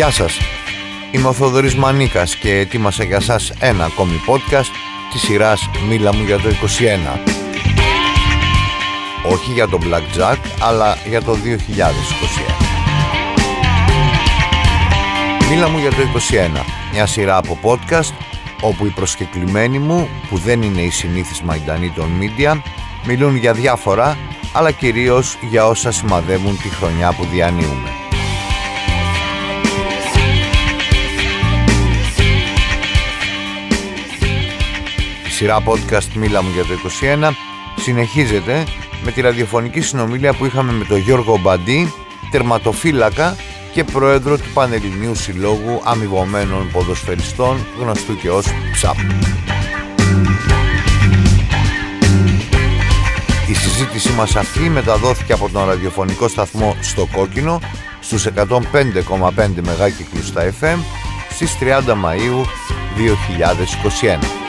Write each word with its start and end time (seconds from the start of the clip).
Γεια 0.00 0.10
σας, 0.10 0.38
είμαι 1.10 1.28
ο 1.28 1.32
Θοδωρής 1.32 1.74
Μανίκας 1.74 2.36
και 2.36 2.58
ετοίμασα 2.58 3.04
για 3.04 3.20
σας 3.20 3.52
ένα 3.58 3.84
ακόμη 3.84 4.20
podcast 4.26 4.70
της 5.12 5.20
σειράς 5.20 5.70
«Μίλα 5.88 6.14
μου 6.14 6.24
για 6.24 6.38
το 6.38 6.48
21». 6.48 6.54
Όχι 9.32 9.52
για 9.52 9.68
το 9.68 9.78
Blackjack, 9.82 10.36
αλλά 10.60 10.96
για 11.08 11.22
το 11.22 11.34
2021. 11.34 11.36
Μίλα 15.50 15.68
μου 15.68 15.78
για 15.78 15.90
το 15.90 15.96
21, 15.96 16.64
μια 16.92 17.06
σειρά 17.06 17.36
από 17.36 17.58
podcast 17.62 18.14
όπου 18.60 18.86
οι 18.86 18.90
προσκεκλημένοι 18.90 19.78
μου, 19.78 20.08
που 20.28 20.38
δεν 20.38 20.62
είναι 20.62 20.80
οι 20.80 20.90
συνήθεις 20.90 21.40
μαϊντανοί 21.40 21.90
των 21.90 22.10
media, 22.20 22.60
μιλούν 23.06 23.36
για 23.36 23.52
διάφορα, 23.52 24.18
αλλά 24.52 24.70
κυρίως 24.70 25.38
για 25.50 25.66
όσα 25.66 25.90
σημαδεύουν 25.90 26.58
τη 26.62 26.68
χρονιά 26.68 27.12
που 27.12 27.24
διανύουμε. 27.24 27.99
Σειρά 35.40 35.62
podcast 35.64 36.12
«Μίλα 36.14 36.42
μου 36.42 36.50
για 36.54 36.64
το 36.64 36.74
21» 37.28 37.30
συνεχίζεται 37.76 38.64
με 39.04 39.10
τη 39.10 39.20
ραδιοφωνική 39.20 39.80
συνομιλία 39.80 40.32
που 40.32 40.46
είχαμε 40.46 40.72
με 40.72 40.84
τον 40.84 40.98
Γιώργο 40.98 41.38
Μπαντή, 41.38 41.92
τερματοφύλακα 42.30 43.36
και 43.72 43.84
πρόεδρο 43.84 44.36
του 44.36 44.48
Πανελληνίου 44.54 45.14
Συλλόγου 45.14 45.80
Αμοιβωμένων 45.84 46.70
Ποδοσφαιριστών, 46.72 47.66
γνωστού 47.80 48.16
και 48.16 48.30
ως 48.30 48.46
ΨΑΠ. 48.82 48.96
Η 53.48 53.54
συζήτησή 53.54 54.12
μας 54.12 54.36
αυτή 54.36 54.60
μεταδόθηκε 54.60 55.32
από 55.32 55.48
τον 55.52 55.66
ραδιοφωνικό 55.66 56.28
σταθμό 56.28 56.76
στο 56.80 57.08
Κόκκινο 57.12 57.60
στους 58.00 58.26
105,5 58.26 59.62
μεγάκυκλους 59.64 60.26
στα 60.26 60.54
FM 60.60 60.78
στις 61.30 61.56
30 61.60 61.92
Μαΐου 61.92 62.44
2021. 64.30 64.39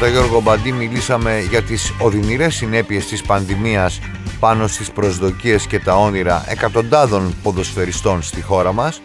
Τον 0.00 0.10
Γιώργο 0.10 0.40
Μπαντή 0.40 0.72
μιλήσαμε 0.72 1.40
για 1.50 1.62
τις 1.62 1.92
οδυνηρές 1.98 2.54
συνέπειες 2.54 3.06
της 3.06 3.22
πανδημίας 3.22 4.00
πάνω 4.40 4.66
στις 4.66 4.90
προσδοκίες 4.90 5.66
και 5.66 5.78
τα 5.78 5.96
όνειρα 5.96 6.44
εκατοντάδων 6.48 7.34
ποδοσφαιριστών 7.42 8.22
στη 8.22 8.42
χώρα 8.42 8.72
μας, 8.72 9.02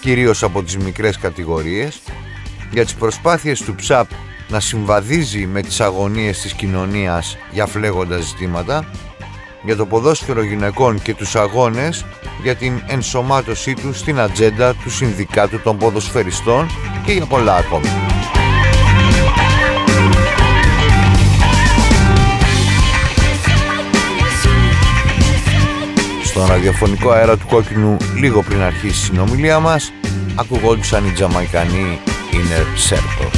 κυρίως 0.00 0.42
από 0.42 0.62
τις 0.62 0.76
μικρές 0.76 1.18
κατηγορίες, 1.18 2.00
για 2.70 2.84
τις 2.84 2.94
προσπάθειες 2.94 3.60
του 3.60 3.74
ΨΑΠ 3.88 4.10
να 4.48 4.60
συμβαδίζει 4.60 5.46
με 5.46 5.62
τις 5.62 5.80
αγωνίες 5.80 6.40
της 6.40 6.52
κοινωνίας 6.52 7.36
για 7.50 7.66
φλέγοντα 7.66 8.18
ζητήματα, 8.18 8.84
για 9.64 9.76
το 9.76 9.86
ποδόσφαιρο 9.86 10.42
γυναικών 10.42 11.02
και 11.02 11.14
τους 11.14 11.36
αγώνες 11.36 12.04
για 12.42 12.54
την 12.54 12.82
ενσωμάτωσή 12.86 13.74
τους 13.74 13.98
στην 13.98 14.20
ατζέντα 14.20 14.74
του 14.74 14.90
Συνδικάτου 14.90 15.60
των 15.60 15.78
Ποδοσφαιριστών 15.78 16.66
και 17.06 17.12
για 17.12 17.26
πολλά 17.26 17.54
ακόμη. 17.54 18.13
Στον 26.34 26.46
ραδιοφωνικό 26.46 27.10
αέρα 27.10 27.36
του 27.36 27.46
κόκκινου 27.46 27.96
λίγο 28.20 28.42
πριν 28.42 28.62
αρχίσει 28.62 28.86
η 28.86 29.04
συνομιλία 29.04 29.58
μας 29.58 29.92
ακουγόντουσαν 30.34 31.06
οι 31.06 31.10
Τζαμαϊκανοί 31.10 32.00
Inner 32.32 32.66
Circle. 32.88 33.30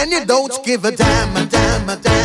And 0.00 0.10
you 0.12 0.24
don't 0.32 0.54
give 0.64 0.84
a 0.84 0.92
damn, 1.02 1.36
a 1.36 1.44
damn, 1.46 1.88
a 1.88 1.96
damn. 1.96 2.23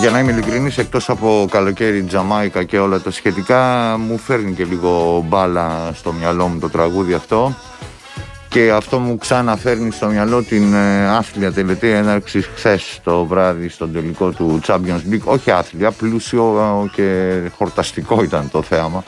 Για 0.00 0.10
να 0.10 0.18
είμαι 0.18 0.32
ειλικρινής, 0.32 0.78
εκτός 0.78 1.08
από 1.08 1.46
καλοκαίρι, 1.50 2.02
Τζαμάικα 2.02 2.64
και 2.64 2.78
όλα 2.78 3.00
τα 3.00 3.10
σχετικά, 3.10 3.96
μου 3.98 4.18
φέρνει 4.18 4.52
και 4.52 4.64
λίγο 4.64 5.24
μπάλα 5.28 5.90
στο 5.94 6.12
μυαλό 6.12 6.46
μου 6.46 6.58
το 6.58 6.70
τραγούδι 6.70 7.14
αυτό 7.14 7.54
και 8.48 8.70
αυτό 8.70 8.98
μου 8.98 9.18
ξαναφέρνει 9.18 9.90
στο 9.90 10.06
μυαλό 10.06 10.42
την 10.42 10.74
ε, 10.74 11.08
άθλια 11.08 11.52
τελετή 11.52 11.88
έναρξη 11.88 12.42
χθες 12.42 13.00
το 13.02 13.24
βράδυ 13.24 13.68
στον 13.68 13.92
τελικό 13.92 14.30
του 14.30 14.60
Champions 14.66 15.12
League. 15.12 15.24
Όχι 15.24 15.50
άθλια, 15.50 15.90
πλούσιο 15.90 16.88
και 16.92 17.38
χορταστικό 17.56 18.22
ήταν 18.22 18.50
το 18.50 18.62
θέαμα, 18.62 19.04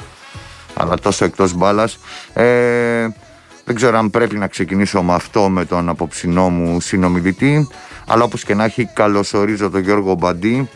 αλλά 0.74 0.98
τόσο 0.98 1.24
εκτός 1.24 1.54
μπάλας. 1.54 1.98
Ε, 2.32 3.08
δεν 3.64 3.74
ξέρω 3.74 3.98
αν 3.98 4.10
πρέπει 4.10 4.38
να 4.38 4.46
ξεκινήσω 4.46 5.02
με 5.02 5.14
αυτό 5.14 5.48
με 5.48 5.64
τον 5.64 5.88
απόψινό 5.88 6.48
μου 6.48 6.80
συνομιλητή, 6.80 7.68
αλλά 8.06 8.24
όπως 8.24 8.44
και 8.44 8.54
να 8.54 8.64
έχει 8.64 8.88
καλωσορίζω 8.94 9.70
τον 9.70 9.80
Γιώργο 9.80 10.14
Μπαντή, 10.14 10.68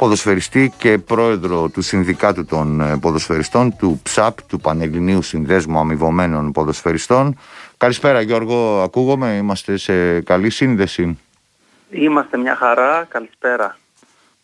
ποδοσφαιριστή 0.00 0.72
και 0.78 0.98
πρόεδρο 0.98 1.68
του 1.68 1.82
Συνδικάτου 1.82 2.44
των 2.44 2.80
ε, 2.80 2.98
Ποδοσφαιριστών, 2.98 3.76
του 3.76 4.02
ΨΑΠ, 4.14 4.42
του 4.42 4.60
Πανελληνίου 4.60 5.22
Συνδέσμου 5.22 5.78
Αμοιβωμένων 5.78 6.52
Ποδοσφαιριστών. 6.52 7.38
Καλησπέρα 7.76 8.20
Γιώργο, 8.20 8.82
ακούγομαι, 8.82 9.28
είμαστε 9.32 9.76
σε 9.76 10.20
καλή 10.20 10.50
σύνδεση. 10.50 11.18
Είμαστε 11.90 12.36
μια 12.38 12.54
χαρά, 12.54 13.06
καλησπέρα. 13.08 13.76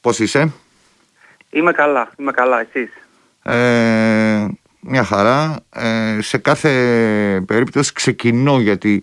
Πώς 0.01 0.19
είσαι; 0.19 0.53
Είμαι 1.51 1.73
καλά, 1.73 2.11
είμαι 2.19 2.33
καλά, 2.33 2.61
εσείς; 2.61 2.91
Ε, 3.43 4.47
μια 4.81 5.05
χαρά. 5.05 5.61
Ε, 5.71 6.19
σε 6.21 6.39
κάθε 6.39 6.71
περίπτωση 7.47 7.93
ξεκινώ 7.93 8.61
γιατί 8.61 9.03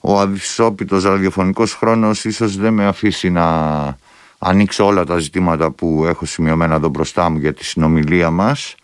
ο 0.00 0.20
αδυσόπιτος 0.20 1.04
ραδιοφωνικός 1.04 1.74
χρόνος 1.74 2.24
ίσως 2.24 2.56
δεν 2.56 2.72
με 2.72 2.86
αφήσει 2.86 3.30
να 3.30 3.44
ανοίξω 4.38 4.86
όλα 4.86 5.04
τα 5.04 5.18
ζητήματα 5.18 5.70
που 5.70 6.04
έχω 6.06 6.24
σημειωμένα 6.26 6.74
εδώ 6.74 6.88
μπροστά 6.88 7.30
μου 7.30 7.38
για 7.38 7.54
τη 7.54 7.64
συνομιλία 7.64 8.30
μας. 8.30 8.74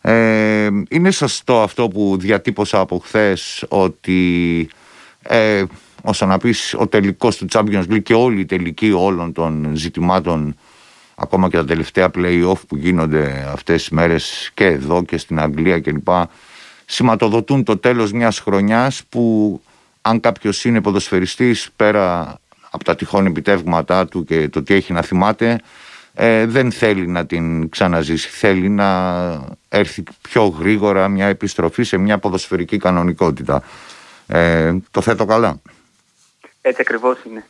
Ε, 0.00 0.68
είναι 0.88 1.10
σωστό 1.10 1.62
αυτό 1.62 1.88
που 1.88 2.16
διατύπωσα 2.20 2.80
από 2.80 2.98
χθες 2.98 3.64
ότι 3.68 4.68
ε, 5.22 5.64
όσο 6.02 6.26
να 6.26 6.38
πεις 6.38 6.74
ο 6.78 6.86
τελικός 6.86 7.36
του 7.36 7.46
Champions 7.52 7.84
League 7.90 8.02
και 8.02 8.14
όλη 8.14 8.40
η 8.40 8.44
τελική 8.44 8.92
όλων 8.92 9.32
των 9.32 9.70
ζητημάτων 9.74 10.56
ακόμα 11.14 11.48
και 11.48 11.56
τα 11.56 11.64
τελευταία 11.64 12.10
play-off 12.14 12.60
που 12.68 12.76
γίνονται 12.76 13.48
αυτές 13.52 13.80
τις 13.82 13.90
μέρες 13.90 14.50
και 14.54 14.64
εδώ 14.64 15.04
και 15.04 15.18
στην 15.18 15.40
Αγγλία 15.40 15.80
κλπ 15.80 16.08
σηματοδοτούν 16.86 17.64
το 17.64 17.76
τέλος 17.76 18.12
μιας 18.12 18.38
χρονιάς 18.38 19.02
που 19.08 19.60
αν 20.00 20.20
κάποιος 20.20 20.64
είναι 20.64 20.80
ποδοσφαιριστής 20.80 21.70
πέρα 21.76 22.38
από 22.74 22.84
τα 22.84 22.94
τυχόν 22.94 23.26
επιτεύγματά 23.26 24.06
του 24.06 24.24
και 24.24 24.48
το 24.48 24.62
τι 24.62 24.74
έχει 24.74 24.92
να 24.92 25.02
θυμάται 25.02 25.60
ε, 26.14 26.46
δεν 26.46 26.72
θέλει 26.72 27.06
να 27.06 27.26
την 27.26 27.68
ξαναζήσει. 27.68 28.28
Θέλει 28.28 28.68
να 28.68 28.88
έρθει 29.68 30.02
πιο 30.22 30.46
γρήγορα 30.46 31.08
μια 31.08 31.26
επιστροφή 31.26 31.82
σε 31.82 31.96
μια 31.96 32.18
ποδοσφαιρική 32.18 32.76
κανονικότητα. 32.76 33.62
Ε, 34.26 34.74
το 34.90 35.00
θέτω 35.00 35.24
καλά. 35.24 35.60
Έτσι 36.60 36.80
ακριβώς 36.80 37.18
είναι. 37.24 37.44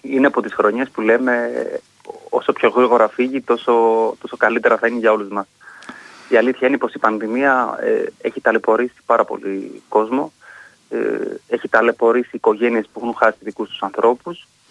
Είναι 0.00 0.26
από 0.26 0.42
τις 0.42 0.54
χρονιές 0.54 0.90
που 0.90 1.00
λέμε 1.00 1.50
όσο 2.28 2.52
πιο 2.52 2.68
γρήγορα 2.68 3.08
φύγει 3.08 3.40
τόσο, 3.40 3.72
τόσο 4.20 4.36
καλύτερα 4.36 4.78
θα 4.78 4.86
είναι 4.86 4.98
για 4.98 5.12
όλους 5.12 5.28
μας. 5.28 5.46
Η 6.28 6.36
αλήθεια 6.36 6.68
είναι 6.68 6.78
πως 6.78 6.94
η 6.94 6.98
πανδημία 6.98 7.78
ε, 7.80 8.04
έχει 8.20 8.40
ταλαιπωρήσει 8.40 8.94
πάρα 9.06 9.24
πολύ 9.24 9.82
κόσμο. 9.88 10.32
Ε, 10.88 10.98
έχει 11.48 11.68
ταλαιπωρήσει 11.68 12.30
οικογένειες 12.32 12.88
που 12.92 13.00
έχουν 13.02 13.14
χάσει 13.16 13.38
δικούς 13.40 13.68
τους 13.68 13.82
ανθρώπους 13.82 14.38
ε, 14.40 14.61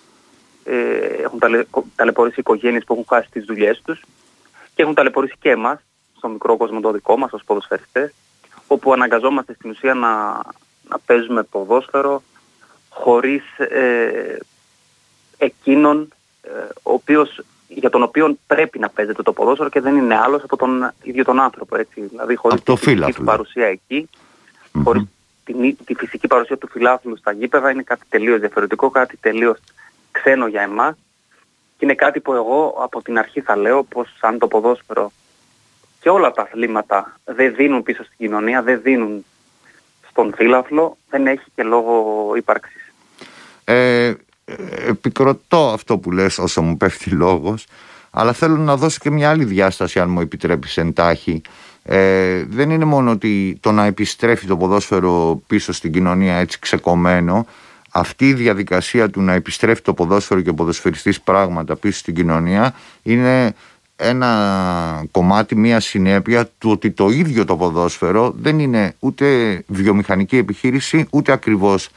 έχουν 1.24 1.40
ταλαι, 1.40 1.66
ταλαιπωρήσει 1.96 2.40
οικογένειες 2.40 2.84
που 2.84 2.94
έχουν 2.94 3.06
χάσει 3.08 3.30
τις 3.31 3.46
δουλειές 3.46 3.81
τους 3.86 4.02
και 4.75 4.81
έχουν 4.81 4.94
ταλαιπωρήσει 4.94 5.36
και 5.40 5.50
εμάς, 5.50 5.80
στο 6.18 6.28
μικρό 6.28 6.58
κόσμο 6.58 6.80
το 6.80 6.92
δικό 6.92 7.18
μας 7.18 7.31
ως 7.31 7.44
ποδοσφαιριστές, 7.44 8.13
όπου 8.68 8.94
αναγκαζόμαστε 8.94 9.54
στην 9.54 9.69
ουσία 9.69 9.94
να, 9.94 10.10
να 10.90 11.00
παίζουμε 11.06 11.44
ποδόσφαιρο 11.44 12.24
χωρίς 12.90 13.44
ε, 13.58 14.38
εκείνον 15.38 16.13
ε, 16.42 16.50
ο 16.84 16.94
οποίος, 16.94 17.42
για 17.68 17.90
τον 17.90 18.04
οποίο 18.04 18.38
πρέπει 18.48 18.80
να 18.80 18.90
παίζεται 18.90 19.24
το 19.24 19.34
ποδόσφαιρο 19.34 19.69
και 19.69 19.81
δεν 19.81 19.96
είναι 19.96 20.18
άλλος 20.18 20.44
από 20.44 20.58
τον 20.58 20.92
ίδιο 21.04 21.24
τον 21.24 21.40
άνθρωπο. 21.40 21.78
Έτσι. 21.78 22.02
Δηλαδή 22.02 22.36
χωρίς 22.36 22.63
τη 22.63 22.75
φυσική 22.75 23.13
του 23.13 23.24
παρουσία 23.24 23.68
εκεί, 23.68 24.10
mm-hmm. 24.10 24.81
χωρίς 24.84 25.04
τη, 25.44 25.74
τη 25.74 25.94
φυσική 25.94 26.28
παρουσία 26.28 26.58
του 26.58 26.68
φιλάθλου 26.68 27.18
στα 27.18 27.31
γήπεδα 27.31 27.72
είναι 27.72 27.84
κάτι 27.84 28.06
τελείως 28.10 28.40
διαφορετικό, 28.40 28.90
κάτι 28.90 29.18
τελείως 29.18 29.58
ξένο 30.12 30.48
για 30.48 30.62
εμάς 30.62 30.96
και 31.78 31.86
είναι 31.86 31.96
κάτι 31.96 32.19
που 32.19 32.34
εγώ 32.34 32.78
από 32.84 33.02
την 33.02 33.18
αρχή 33.18 33.42
θα 33.42 33.56
λέω 33.56 33.84
πως 33.84 34.18
αν 34.22 34.38
το 34.38 34.48
ποδόσφαιρο 34.48 35.12
και 36.00 36.10
όλα 36.10 36.31
τα 36.31 36.42
αθλήματα 36.42 37.19
δεν 37.24 37.56
δίνουν 37.56 37.84
πίσω 37.84 38.04
στην 38.04 38.18
κοινωνία, 38.18 38.62
δεν 38.62 38.81
δίνουν 38.81 39.25
στον 40.10 40.34
φύλαθλο 40.36 40.98
δεν 41.10 41.28
έχει 41.28 41.46
και 41.56 41.63
λόγο 41.63 42.34
ύπαρξης. 42.36 42.94
Ε, 43.63 44.13
επικροτώ 44.88 45.72
αυτό 45.74 45.98
που 45.98 46.12
λες 46.12 46.38
όσο 46.38 46.62
μου 46.62 46.78
πέφτει 46.78 47.10
λόγος 47.10 47.68
αλλά 48.12 48.34
θέλω 48.34 48.58
να 48.58 48.78
δώσω 48.78 48.98
και 49.02 49.10
μια 49.10 49.30
άλλη 49.30 49.44
διάσταση 49.44 50.00
αν 50.00 50.10
μου 50.10 50.22
επιτρέπεις 50.22 50.78
εντάχει 50.78 51.42
ε, 51.84 52.44
δεν 52.44 52.69
είναι 52.69 52.86
μόνο 52.86 53.12
ότι 53.12 53.58
το 53.62 53.72
να 53.72 53.86
επιστρέφει 53.86 54.46
το 54.48 54.58
ποδόσφαιρο 54.58 55.42
πίσω 55.48 55.72
στην 55.72 55.92
κοινωνία 55.92 56.36
έτσι 56.36 56.60
ξεκομμένο 56.60 57.46
αυτή 57.92 58.28
η 58.28 58.34
διαδικασία 58.34 59.10
του 59.10 59.22
να 59.22 59.34
επιστρέφει 59.34 59.82
το 59.82 59.94
ποδόσφαιρο 59.94 60.42
και 60.42 60.50
ο 60.50 60.54
ποδοσφαιριστής 60.54 61.22
πράγματα 61.22 61.76
πίσω 61.76 61.98
στην 61.98 62.16
κοινωνία 62.16 62.74
είναι 63.04 63.54
ένα 63.96 65.06
κομμάτι, 65.12 65.56
μια 65.56 65.80
συνέπεια 65.80 66.50
του 66.58 66.72
ότι 66.72 66.92
το 66.92 67.10
ίδιο 67.10 67.46
το 67.46 67.58
ποδόσφαιρο 67.58 68.34
δεν 68.38 68.60
είναι 68.60 68.96
ούτε 69.00 69.26
βιομηχανική 69.68 70.38
επιχείρηση 70.38 71.08
ούτε 71.10 71.32
ακριβώς 71.32 71.90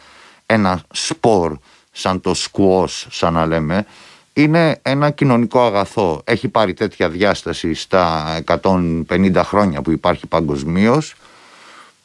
ένα 0.46 0.82
σπορ 0.92 1.56
σαν 1.92 2.20
το 2.20 2.34
σκουός 2.34 3.06
σαν 3.10 3.32
να 3.32 3.46
λέμε 3.46 3.86
είναι 4.34 4.78
ένα 4.82 5.10
κοινωνικό 5.10 5.60
αγαθό. 5.60 6.22
Έχει 6.24 6.48
πάρει 6.48 6.74
τέτοια 6.74 7.08
διάσταση 7.08 7.74
στα 7.74 8.38
150 8.44 9.40
χρόνια 9.44 9.82
που 9.82 9.90
υπάρχει 9.90 10.26
παγκοσμίως, 10.26 11.14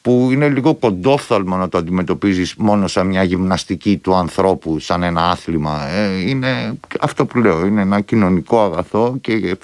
που 0.02 0.28
είναι 0.32 0.48
λίγο 0.48 0.74
κοντόφθαλμο 0.74 1.56
να 1.56 1.68
το 1.68 1.78
αντιμετωπίζεις 1.78 2.54
μόνο 2.54 2.86
σαν 2.86 3.06
μια 3.06 3.22
γυμναστική 3.22 3.96
του 3.96 4.14
ανθρώπου, 4.14 4.78
σαν 4.78 5.02
ένα 5.02 5.30
άθλημα. 5.30 5.86
Ε, 5.86 6.28
είναι 6.28 6.78
αυτό 7.00 7.26
που 7.26 7.38
λέω, 7.38 7.66
είναι 7.66 7.80
ένα 7.80 8.00
κοινωνικό 8.00 8.60
αγαθό 8.60 9.16
και 9.20 9.56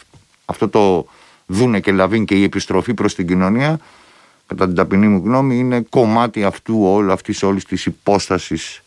αυτό 0.44 0.68
το 0.68 1.06
δούνε 1.46 1.80
και 1.80 1.92
λαβήν 1.92 2.24
και 2.24 2.34
η 2.34 2.42
επιστροφή 2.42 2.94
προς 2.94 3.14
την 3.14 3.26
κοινωνία 3.26 3.80
κατά 4.46 4.66
την 4.66 4.74
ταπεινή 4.74 5.08
μου 5.08 5.22
γνώμη 5.24 5.58
είναι 5.58 5.80
κομμάτι 5.80 6.44
αυτού 6.44 6.82
όλου 6.82 7.12
αυτής 7.12 7.42
όλης 7.42 7.64
της 7.64 7.86
υπόστασης 7.86 8.82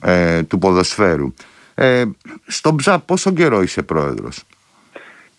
ε, 0.00 0.42
του 0.42 0.58
ποδοσφαίρου. 0.58 1.34
Ε, 1.74 2.04
στον 2.46 2.76
ΠΖΑ 2.76 2.98
πόσο 2.98 3.32
καιρό 3.32 3.62
είσαι 3.62 3.82
πρόεδρος; 3.82 4.44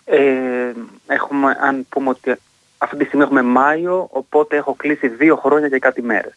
Ε, 0.05 0.71
έχουμε, 1.07 1.57
αν 1.61 1.85
πούμε 1.89 2.09
ότι 2.09 2.35
αυτή 2.83 2.97
τη 2.97 3.05
στιγμή 3.05 3.25
έχουμε 3.25 3.41
Μάιο, 3.41 4.07
οπότε 4.11 4.57
έχω 4.57 4.73
κλείσει 4.73 5.07
δύο 5.07 5.35
χρόνια 5.35 5.69
και 5.69 5.79
κάτι 5.79 6.01
μέρες. 6.01 6.33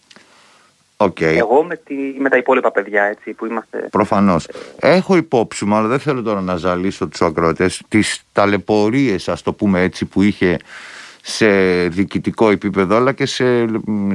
Okay. 0.96 1.22
Εγώ 1.22 1.62
με, 1.62 1.76
τη, 1.76 1.94
με 2.18 2.28
τα 2.28 2.36
υπόλοιπα 2.36 2.70
παιδιά 2.70 3.02
έτσι 3.02 3.32
που 3.32 3.46
είμαστε... 3.46 3.78
Προφανώς. 3.90 4.48
Έχω 4.80 5.16
υπόψη 5.16 5.64
μου, 5.64 5.74
αλλά 5.74 5.88
δεν 5.88 5.98
θέλω 5.98 6.22
τώρα 6.22 6.40
να 6.40 6.56
ζαλίσω 6.56 7.06
τους 7.08 7.22
ακρότες, 7.22 7.82
τις 7.88 8.24
ταλαιπωρίες 8.32 9.28
ας 9.28 9.42
το 9.42 9.52
πούμε 9.52 9.80
έτσι 9.80 10.04
που 10.04 10.22
είχε 10.22 10.58
σε 11.22 11.48
διοικητικό 11.88 12.50
επίπεδο 12.50 12.96
αλλά 12.96 13.12
και 13.12 13.26
σε 13.26 13.66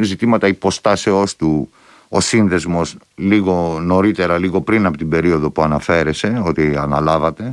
ζητήματα 0.02 0.48
υποστάσεώς 0.48 1.36
του 1.36 1.70
ο 2.10 2.20
σύνδεσμος 2.20 2.96
λίγο 3.16 3.80
νωρίτερα, 3.82 4.38
λίγο 4.38 4.62
πριν 4.62 4.86
από 4.86 4.98
την 4.98 5.10
περίοδο 5.10 5.50
που 5.50 5.62
αναφέρεσαι, 5.62 6.42
ότι 6.46 6.76
αναλάβατε. 6.78 7.52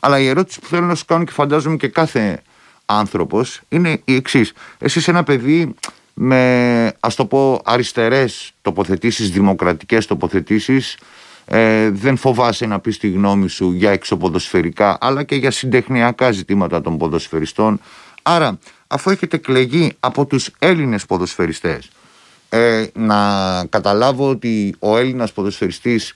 Αλλά 0.00 0.18
η 0.18 0.26
ερώτηση 0.26 0.60
που 0.60 0.66
θέλω 0.66 0.86
να 0.86 0.94
σου 0.94 1.04
κάνω 1.04 1.24
και 1.24 1.32
φαντάζομαι 1.32 1.76
και 1.76 1.88
κάθε 1.88 2.42
άνθρωπος 2.90 3.60
είναι 3.68 4.00
η 4.04 4.14
εξής. 4.14 4.52
Εσύ 4.78 4.98
είσαι 4.98 5.10
ένα 5.10 5.22
παιδί 5.22 5.74
με 6.14 6.92
ας 7.00 7.14
το 7.14 7.24
πω 7.24 7.60
αριστερές 7.64 8.52
τοποθετήσεις, 8.62 9.30
δημοκρατικές 9.30 10.06
τοποθετήσεις 10.06 10.96
ε, 11.44 11.90
δεν 11.90 12.16
φοβάσαι 12.16 12.66
να 12.66 12.80
πεις 12.80 12.98
τη 12.98 13.08
γνώμη 13.10 13.48
σου 13.48 13.72
για 13.72 13.90
εξωποδοσφαιρικά 13.90 14.98
αλλά 15.00 15.22
και 15.22 15.34
για 15.34 15.50
συντεχνιακά 15.50 16.30
ζητήματα 16.30 16.80
των 16.80 16.98
ποδοσφαιριστών 16.98 17.80
άρα 18.22 18.58
αφού 18.86 19.10
έχετε 19.10 19.36
κλεγεί 19.36 19.92
από 20.00 20.26
τους 20.26 20.50
Έλληνες 20.58 21.06
ποδοσφαιριστές 21.06 21.90
ε, 22.48 22.86
να 22.92 23.18
καταλάβω 23.68 24.28
ότι 24.28 24.74
ο 24.78 24.96
Έλληνας 24.96 25.32
ποδοσφαιριστής 25.32 26.14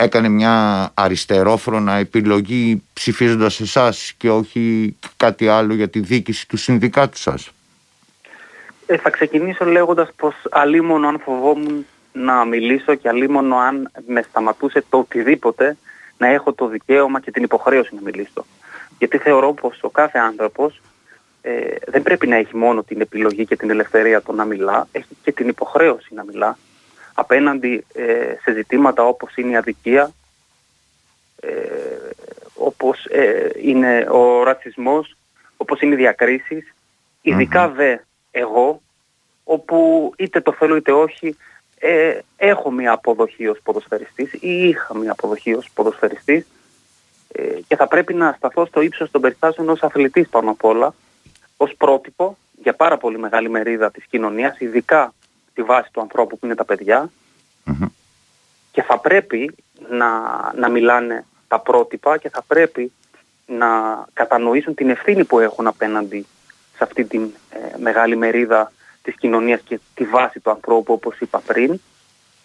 έκανε 0.00 0.28
μια 0.28 0.90
αριστερόφρονα 0.94 1.94
επιλογή 1.94 2.82
ψηφίζοντας 2.92 3.60
εσάς 3.60 4.12
και 4.16 4.30
όχι 4.30 4.96
κάτι 5.16 5.48
άλλο 5.48 5.74
για 5.74 5.88
τη 5.88 6.00
δίκηση 6.00 6.48
του 6.48 6.56
συνδικάτου 6.56 7.18
σας. 7.18 7.50
Ε, 8.86 8.96
θα 8.96 9.10
ξεκινήσω 9.10 9.64
λέγοντας 9.64 10.08
πως 10.16 10.34
αλίμονο 10.50 11.08
αν 11.08 11.20
φοβόμουν 11.24 11.86
να 12.12 12.44
μιλήσω 12.44 12.94
και 12.94 13.08
αλίμονο 13.08 13.56
αν 13.56 13.90
με 14.06 14.22
σταματούσε 14.22 14.84
το 14.88 14.98
οτιδήποτε 14.98 15.76
να 16.18 16.26
έχω 16.26 16.52
το 16.52 16.66
δικαίωμα 16.66 17.20
και 17.20 17.30
την 17.30 17.42
υποχρέωση 17.42 17.94
να 17.94 18.00
μιλήσω. 18.00 18.46
Γιατί 18.98 19.18
θεωρώ 19.18 19.52
πως 19.52 19.78
ο 19.82 19.90
κάθε 19.90 20.18
άνθρωπος 20.18 20.80
ε, 21.42 21.76
δεν 21.86 22.02
πρέπει 22.02 22.26
να 22.26 22.36
έχει 22.36 22.56
μόνο 22.56 22.82
την 22.82 23.00
επιλογή 23.00 23.46
και 23.46 23.56
την 23.56 23.70
ελευθερία 23.70 24.20
του 24.20 24.34
να 24.34 24.44
μιλά, 24.44 24.88
έχει 24.92 25.16
και 25.22 25.32
την 25.32 25.48
υποχρέωση 25.48 26.14
να 26.14 26.24
μιλά 26.24 26.58
απέναντι 27.18 27.84
ε, 27.94 28.34
σε 28.42 28.52
ζητήματα 28.52 29.04
όπως 29.04 29.36
είναι 29.36 29.50
η 29.50 29.56
αδικία, 29.56 30.10
ε, 31.40 31.50
όπως 32.54 33.04
ε, 33.04 33.50
είναι 33.62 34.06
ο 34.10 34.42
ρατσισμός, 34.42 35.16
όπως 35.56 35.80
είναι 35.80 35.94
οι 35.94 35.96
διακρίσεις, 35.96 36.74
δε 37.74 37.96
εγώ, 38.30 38.80
όπου 39.44 40.12
είτε 40.16 40.40
το 40.40 40.52
θέλω 40.52 40.76
είτε 40.76 40.92
όχι, 40.92 41.36
ε, 41.78 42.18
έχω 42.36 42.70
μια 42.70 42.92
αποδοχή 42.92 43.48
ως 43.48 43.58
ποδοσφαιριστής 43.62 44.32
ή 44.32 44.68
είχα 44.68 44.96
μια 44.96 45.12
αποδοχή 45.12 45.54
ως 45.54 45.70
ποδοσφαιριστής 45.74 46.46
ε, 47.32 47.42
και 47.68 47.76
θα 47.76 47.86
πρέπει 47.86 48.14
να 48.14 48.34
σταθώ 48.36 48.66
στο 48.66 48.80
ύψος 48.80 49.10
των 49.10 49.20
περιστάσεων 49.20 49.68
ως 49.68 49.82
αθλητής 49.82 50.28
πάνω 50.28 50.50
απ' 50.50 50.64
όλα, 50.64 50.94
ως 51.56 51.74
πρότυπο 51.76 52.36
για 52.62 52.74
πάρα 52.74 52.96
πολύ 52.96 53.18
μεγάλη 53.18 53.50
μερίδα 53.50 53.90
της 53.90 54.04
κοινωνίας, 54.10 54.60
ειδικά 54.60 55.12
τη 55.58 55.64
βάση 55.64 55.88
του 55.92 56.00
ανθρώπου 56.00 56.38
που 56.38 56.46
είναι 56.46 56.54
τα 56.54 56.64
παιδιά 56.64 57.10
και 58.70 58.82
θα 58.82 58.98
πρέπει 58.98 59.54
να, 59.90 60.08
να 60.54 60.68
μιλάνε 60.68 61.24
τα 61.48 61.58
πρότυπα 61.60 62.18
και 62.18 62.28
θα 62.28 62.42
πρέπει 62.46 62.92
να 63.46 63.68
κατανοήσουν 64.12 64.74
την 64.74 64.90
ευθύνη 64.90 65.24
που 65.24 65.38
έχουν 65.38 65.66
απέναντι 65.66 66.26
σε 66.76 66.84
αυτή 66.84 67.04
τη 67.04 67.18
ε, 67.50 67.58
μεγάλη 67.78 68.16
μερίδα 68.16 68.72
της 69.02 69.14
κοινωνίας 69.14 69.60
και 69.60 69.80
τη 69.94 70.04
βάση 70.04 70.40
του 70.40 70.50
ανθρώπου 70.50 70.92
όπως 70.92 71.18
είπα 71.18 71.42
πριν 71.46 71.80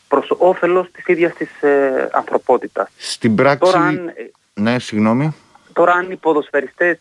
προς 0.07 0.35
όφελος 0.37 0.91
της 0.91 1.05
ίδιας 1.07 1.33
της 1.33 1.61
ε, 1.61 2.09
ανθρωπότητας. 2.13 2.89
Στην 2.97 3.35
πράξη... 3.35 3.71
Τώρα, 3.71 3.85
αν, 3.85 4.07
ε, 4.07 4.31
ναι, 4.53 4.79
συγγνώμη. 4.79 5.35
Τώρα 5.73 5.91
αν 5.91 6.11
οι 6.11 6.15
ποδοσφαιριστές 6.15 6.99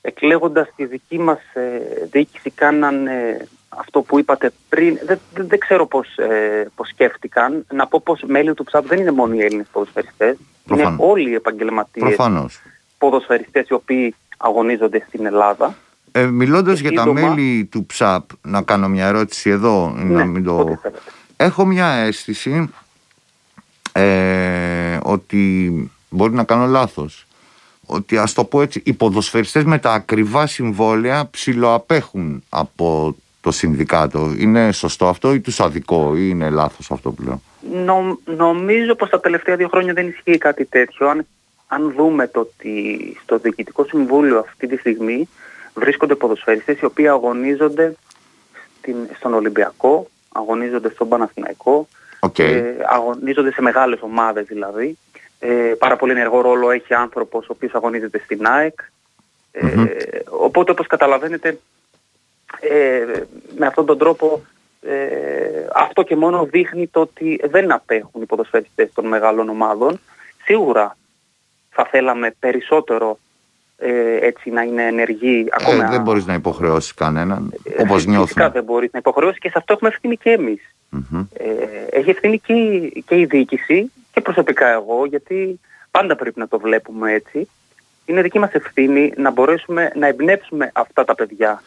εκλέγοντας 0.00 0.68
τη 0.76 0.84
δική 0.84 1.18
μας 1.18 1.40
ε, 1.52 1.80
διοίκηση 2.10 2.50
κάναν 2.50 3.08
αυτό 3.78 4.00
που 4.00 4.18
είπατε 4.18 4.52
πριν, 4.68 4.98
δεν, 5.06 5.18
δεν, 5.34 5.58
ξέρω 5.58 5.86
πώς, 5.86 6.16
ε, 6.16 6.70
πώς 6.74 6.88
σκέφτηκαν. 6.88 7.66
Να 7.72 7.86
πω 7.86 8.00
πως 8.04 8.22
μέλη 8.26 8.54
του 8.54 8.64
ΨΑΠ 8.70 8.86
δεν 8.86 8.98
είναι 8.98 9.10
μόνο 9.10 9.34
οι 9.34 9.40
Έλληνες 9.40 9.66
ποδοσφαιριστές. 9.72 10.36
Είναι 10.70 10.94
όλοι 10.98 11.30
οι 11.30 11.34
επαγγελματίες 11.34 12.06
Προφανώς. 12.06 12.60
ποδοσφαιριστές 12.98 13.68
οι 13.68 13.72
οποίοι 13.72 14.14
αγωνίζονται 14.36 15.04
στην 15.08 15.26
Ελλάδα. 15.26 15.74
Ε, 16.12 16.24
μιλώντας 16.24 16.80
για 16.80 16.92
τα 16.92 17.12
μέλη 17.12 17.64
του 17.64 17.86
ΨΑΠ, 17.98 18.24
να 18.42 18.62
κάνω 18.62 18.88
μια 18.88 19.06
ερώτηση 19.06 19.50
εδώ. 19.50 19.94
Ναι, 19.96 20.14
να 20.14 20.24
μην 20.24 20.44
το... 20.44 20.78
Έχω 21.36 21.64
μια 21.64 21.86
αίσθηση 21.86 22.70
ε, 23.92 24.98
ότι 25.02 25.72
μπορεί 26.08 26.32
να 26.32 26.44
κάνω 26.44 26.66
λάθος 26.66 27.26
ότι 27.86 28.18
ας 28.18 28.32
το 28.32 28.44
πω 28.44 28.62
έτσι 28.62 28.82
οι 28.84 28.92
ποδοσφαιριστές 28.92 29.64
με 29.64 29.78
τα 29.78 29.92
ακριβά 29.92 30.46
συμβόλαια 30.46 31.30
ψιλοαπέχουν 31.30 32.42
από 32.48 33.16
το 33.44 33.50
συνδικάτο. 33.50 34.34
Είναι 34.38 34.72
σωστό 34.72 35.06
αυτό 35.08 35.34
ή 35.34 35.40
τους 35.40 35.60
αδικό 35.60 36.16
ή 36.16 36.26
είναι 36.30 36.50
λάθος 36.50 36.90
αυτό 36.90 37.10
που 37.10 37.22
λέω. 37.22 37.42
Νο, 37.84 38.18
νομίζω 38.24 38.94
πως 38.94 39.08
τα 39.08 39.20
τελευταία 39.20 39.56
δύο 39.56 39.68
χρόνια 39.68 39.92
δεν 39.92 40.06
ισχύει 40.08 40.38
κάτι 40.38 40.64
τέτοιο. 40.64 41.08
Αν, 41.08 41.26
αν 41.66 41.92
δούμε 41.96 42.26
το 42.26 42.40
ότι 42.40 42.72
στο 43.22 43.38
Διοικητικό 43.38 43.84
Συμβούλιο 43.84 44.38
αυτή 44.38 44.66
τη 44.66 44.76
στιγμή 44.76 45.28
βρίσκονται 45.74 46.14
ποδοσφαιριστές 46.14 46.80
οι 46.80 46.84
οποίοι 46.84 47.08
αγωνίζονται 47.08 47.96
στην, 48.78 48.96
στον 49.16 49.34
Ολυμπιακό, 49.34 50.10
αγωνίζονται 50.32 50.90
στον 50.90 51.08
Παναθηναϊκό, 51.08 51.88
okay. 52.20 52.38
ε, 52.38 52.62
αγωνίζονται 52.90 53.52
σε 53.52 53.62
μεγάλες 53.62 53.98
ομάδες 54.02 54.44
δηλαδή. 54.46 54.98
Ε, 55.38 55.74
πάρα 55.78 55.96
πολύ 55.96 56.12
ενεργό 56.12 56.40
ρόλο 56.40 56.70
έχει 56.70 56.94
άνθρωπος 56.94 57.48
ο 57.48 57.52
οποίος 57.52 57.74
αγωνίζεται 57.74 58.20
στην 58.24 58.46
ΑΕΚ. 58.46 58.78
Ε, 59.52 59.66
οπότε 60.28 60.70
όπως 60.70 60.86
καταλαβαίνετε 60.86 61.58
ε, 62.60 63.22
με 63.56 63.66
αυτόν 63.66 63.86
τον 63.86 63.98
τρόπο 63.98 64.42
ε, 64.82 65.66
αυτό 65.74 66.02
και 66.02 66.16
μόνο 66.16 66.44
δείχνει 66.44 66.86
το 66.86 67.00
ότι 67.00 67.40
δεν 67.44 67.72
απέχουν 67.72 68.22
οι 68.22 68.26
ποδοσφαιριστές 68.26 68.92
των 68.94 69.06
μεγάλων 69.06 69.48
ομάδων. 69.48 70.00
Σίγουρα 70.44 70.96
θα 71.70 71.84
θέλαμε 71.84 72.34
περισσότερο 72.38 73.18
ε, 73.78 74.16
έτσι 74.26 74.50
να 74.50 74.62
είναι 74.62 74.82
ενεργοί 74.82 75.46
ακόμα. 75.50 75.84
Ε, 75.84 75.88
δεν 75.90 76.02
μπορείς 76.02 76.26
να 76.26 76.34
υποχρεώσεις 76.34 76.94
κανέναν, 76.94 77.54
ε, 77.64 77.82
όπως 77.82 78.04
νιώθουμε. 78.04 78.26
Φυσικά 78.26 78.50
δεν 78.50 78.64
μπορείς 78.64 78.92
να 78.92 78.98
υποχρεώσεις 78.98 79.38
και 79.38 79.48
σε 79.48 79.54
αυτό 79.58 79.72
έχουμε 79.72 79.88
ευθύνη 79.88 80.16
και 80.16 80.30
εμείς. 80.30 80.74
Ε, 81.32 81.98
έχει 81.98 82.10
ευθύνη 82.10 82.38
και, 82.38 82.54
και 83.06 83.18
η 83.18 83.24
διοίκηση 83.24 83.92
και 84.12 84.20
προσωπικά 84.20 84.68
εγώ, 84.68 85.06
γιατί 85.06 85.60
πάντα 85.90 86.16
πρέπει 86.16 86.38
να 86.38 86.48
το 86.48 86.58
βλέπουμε 86.58 87.12
έτσι. 87.12 87.48
Είναι 88.04 88.22
δική 88.22 88.38
μας 88.38 88.52
ευθύνη 88.52 89.12
να 89.16 89.30
μπορέσουμε 89.30 89.92
να 89.94 90.06
εμπνεύσουμε 90.06 90.70
αυτά 90.74 91.04
τα 91.04 91.14
παιδιά 91.14 91.62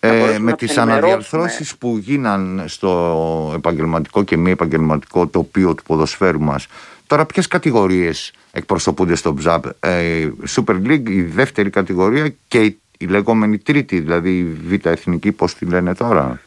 Ε, 0.00 0.38
με 0.38 0.52
τις 0.52 0.78
αναδιαρθρώσεις 0.78 1.76
που 1.76 1.96
γίναν 1.96 2.64
στο 2.66 3.52
επαγγελματικό 3.56 4.22
και 4.22 4.36
μη 4.36 4.50
επαγγελματικό 4.50 5.26
τοπίο 5.26 5.74
του 5.74 5.82
ποδοσφαίρου 5.82 6.40
μας 6.40 6.66
τώρα 7.06 7.26
ποιες 7.26 7.48
κατηγορίες 7.48 8.32
εκπροσωπούνται 8.52 9.14
στο 9.14 9.34
ΨΑΠ; 9.38 9.64
Ε, 9.80 10.28
Super 10.56 10.74
League 10.86 11.08
η 11.08 11.22
δεύτερη 11.22 11.70
κατηγορία 11.70 12.34
και 12.48 12.60
η, 12.62 12.80
η 12.98 13.06
λεγόμενη 13.06 13.58
τρίτη 13.58 14.00
δηλαδή 14.00 14.38
η 14.38 14.44
β' 14.44 14.86
εθνική 14.86 15.32
πώς 15.32 15.54
τη 15.54 15.64
λένε 15.64 15.94
τώρα; 15.94 16.40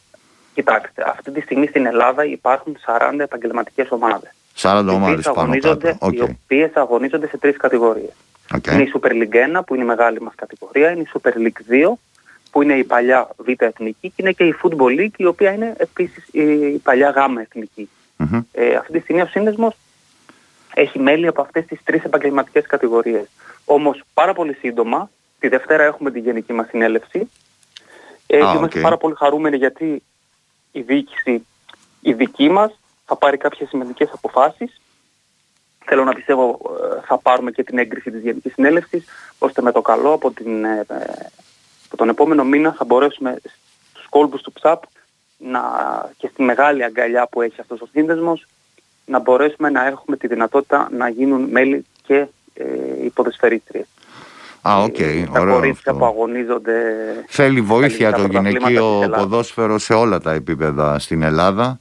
Κοιτάξτε, 0.54 1.04
αυτή 1.10 1.30
τη 1.30 1.40
στιγμή 1.40 1.66
στην 1.66 1.86
Ελλάδα 1.86 2.24
υπάρχουν 2.24 2.76
40 2.86 3.18
επαγγελματικές 3.18 3.90
ομάδες 3.90 4.30
40 4.56 4.86
ομάδες 4.92 5.30
πάνω 5.34 5.58
κάτω. 5.58 5.98
Okay. 6.00 6.12
Οι 6.12 6.20
οποίες 6.20 6.70
αγωνίζονται 6.74 7.26
σε 7.26 7.38
τρεις 7.38 7.56
κατηγορίες. 7.56 8.12
Okay. 8.54 8.72
Είναι 8.72 8.82
η 8.82 8.92
Super 8.94 9.10
League 9.10 9.58
1 9.58 9.60
που 9.66 9.74
είναι 9.74 9.84
η 9.84 9.86
μεγάλη 9.86 10.20
μας 10.20 10.32
κατηγορία, 10.36 10.90
είναι 10.90 11.00
η 11.00 11.08
Super 11.12 11.32
League 11.32 11.88
2 11.88 11.92
που 12.50 12.62
είναι 12.62 12.74
η 12.74 12.84
παλιά 12.84 13.28
Β' 13.36 13.62
Εθνική 13.62 14.08
και 14.08 14.14
είναι 14.16 14.32
και 14.32 14.44
η 14.44 14.54
Football 14.62 15.00
League 15.00 15.16
η 15.16 15.24
οποία 15.24 15.52
είναι 15.52 15.74
επίσης 15.78 16.28
η 16.30 16.78
παλιά 16.78 17.10
Γ' 17.10 17.38
Εθνική. 17.40 17.88
Mm-hmm. 18.18 18.40
Ε, 18.52 18.74
αυτή 18.74 18.92
τη 18.92 19.00
στιγμή 19.00 19.22
ο 19.22 19.26
σύνδεσμος 19.26 19.74
έχει 20.74 20.98
μέλη 20.98 21.26
από 21.26 21.40
αυτές 21.40 21.66
τις 21.66 21.82
τρεις 21.84 22.04
επαγγελματικές 22.04 22.66
κατηγορίες. 22.66 23.28
Όμως 23.64 24.02
πάρα 24.14 24.32
πολύ 24.32 24.54
σύντομα, 24.54 25.10
τη 25.38 25.48
Δευτέρα 25.48 25.82
έχουμε 25.82 26.10
τη 26.10 26.20
γενική 26.20 26.52
μας 26.52 26.68
συνέλευση 26.68 27.30
ε, 28.26 28.38
ah, 28.42 28.50
και 28.50 28.56
είμαστε 28.56 28.78
okay. 28.78 28.82
πάρα 28.82 28.96
πολύ 28.96 29.14
χαρούμενοι 29.14 29.56
γιατί 29.56 30.02
η 30.72 30.80
διοίκηση 30.80 31.46
η 32.00 32.12
δική 32.12 32.48
μας 32.48 32.78
θα 33.06 33.16
πάρει 33.16 33.36
κάποιες 33.36 33.68
σημαντικές 33.68 34.10
αποφάσεις. 34.12 34.80
Θέλω 35.84 36.04
να 36.04 36.12
πιστεύω 36.12 36.60
ε, 36.80 37.00
θα 37.06 37.18
πάρουμε 37.18 37.50
και 37.50 37.62
την 37.62 37.78
έγκριση 37.78 38.10
της 38.10 38.22
Γενικής 38.22 38.52
Συνέλευσης, 38.52 39.04
ώστε 39.38 39.62
με 39.62 39.72
το 39.72 39.82
καλό 39.82 40.12
από, 40.12 40.30
την, 40.30 40.64
ε, 40.64 40.80
από 40.80 41.39
τον 42.00 42.08
επόμενο 42.08 42.44
μήνα 42.44 42.72
θα 42.72 42.84
μπορέσουμε 42.84 43.36
στους 43.90 44.06
κόλπους 44.08 44.42
του 44.42 44.52
ΨΑΠ 44.60 44.82
να, 45.38 45.60
και 46.16 46.28
στη 46.32 46.42
μεγάλη 46.42 46.84
αγκαλιά 46.84 47.28
που 47.30 47.42
έχει 47.42 47.60
αυτός 47.60 47.80
ο 47.80 47.86
σύνδεσμος 47.92 48.46
να 49.04 49.18
μπορέσουμε 49.18 49.70
να 49.70 49.86
έχουμε 49.86 50.16
τη 50.16 50.26
δυνατότητα 50.26 50.88
να 50.92 51.08
γίνουν 51.08 51.42
μέλη 51.50 51.86
και 52.06 52.26
ε, 52.54 52.64
οι 53.04 53.10
ποδοσφαιρίστριες. 53.10 53.86
Α, 54.62 54.82
OK. 54.82 54.94
Okay. 54.98 55.24
Τα 55.32 55.44
κορίτσια 55.44 55.94
που 55.94 56.04
αγωνίζονται. 56.04 56.72
Θέλει 57.28 57.60
βοήθεια 57.60 58.12
το 58.12 58.26
γυναικείο 58.30 59.10
ποδόσφαιρο 59.16 59.78
σε 59.78 59.92
όλα 59.92 60.20
τα 60.20 60.32
επίπεδα 60.32 60.98
στην 60.98 61.22
Ελλάδα 61.22 61.80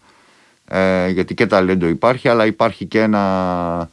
ε, 0.67 1.07
γιατί 1.07 1.33
και 1.33 1.47
ταλέντο 1.47 1.87
υπάρχει 1.87 2.29
αλλά 2.29 2.45
υπάρχει 2.45 2.85
και 2.85 3.01
ένα 3.01 3.89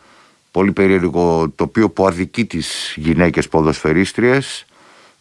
πολύ 0.50 0.72
περίεργο 0.72 1.50
τοπίο 1.56 1.90
που 1.90 2.06
αδικεί 2.06 2.44
τις 2.44 2.94
γυναίκες 2.96 3.48
ποδοσφαιρίστριες 3.48 4.66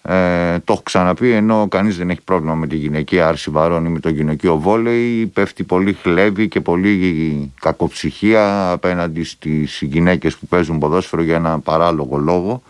ε, 0.07 0.59
το 0.59 0.73
έχω 0.73 0.81
ξαναπεί 0.83 1.31
ενώ 1.31 1.67
κανείς 1.67 1.97
δεν 1.97 2.09
έχει 2.09 2.21
πρόβλημα 2.21 2.55
με 2.55 2.67
τη 2.67 2.75
γυναικεία 2.75 3.19
άρση 3.19 3.49
βαρών 3.49 3.85
ή 3.85 3.89
με 3.89 3.99
το 3.99 4.09
γυναικείο 4.09 4.57
βόλεϊ. 4.57 5.25
Πέφτει 5.25 5.63
πολύ 5.63 5.93
χλεύη 5.93 6.47
και 6.47 6.59
πολύ 6.59 7.53
κακοψυχία 7.59 8.71
απέναντι 8.71 9.23
στις 9.23 9.79
γυναίκες 9.81 10.37
που 10.37 10.47
παίζουν 10.47 10.79
ποδόσφαιρο 10.79 11.21
για 11.21 11.35
ένα 11.35 11.59
παράλογο 11.59 12.17
λόγο. 12.17 12.61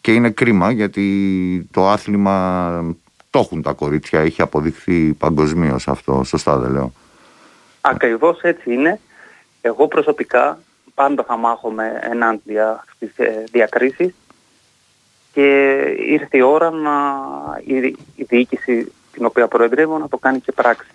Και 0.00 0.12
είναι 0.12 0.30
κρίμα 0.30 0.70
γιατί 0.70 1.68
το 1.70 1.88
άθλημα 1.88 2.96
το 3.30 3.38
έχουν 3.38 3.62
τα 3.62 3.72
κορίτσια 3.72 4.20
έχει 4.20 4.42
αποδειχθεί 4.42 5.12
παγκοσμίως 5.12 5.88
αυτό 5.88 6.24
σωστά 6.24 6.56
δεν 6.58 6.72
λέω. 6.72 6.92
Ακριβώς 7.80 8.40
έτσι 8.40 8.72
είναι. 8.72 9.00
Εγώ 9.60 9.88
προσωπικά 9.88 10.58
πάντα 10.94 11.24
θα 11.24 11.36
μάχομαι 11.36 11.98
ενάντια 12.10 12.84
στις 12.94 13.18
ε, 13.18 13.44
διακρίσεις 13.50 14.14
και 15.38 15.78
ήρθε 15.98 16.36
η 16.36 16.40
ώρα 16.40 16.70
να 16.70 16.94
η, 17.64 17.96
η 18.16 18.24
διοίκηση 18.28 18.92
την 19.12 19.24
οποία 19.24 19.48
προεδρεύω 19.48 19.98
να 19.98 20.08
το 20.08 20.16
κάνει 20.16 20.40
και 20.40 20.52
πράξη. 20.52 20.90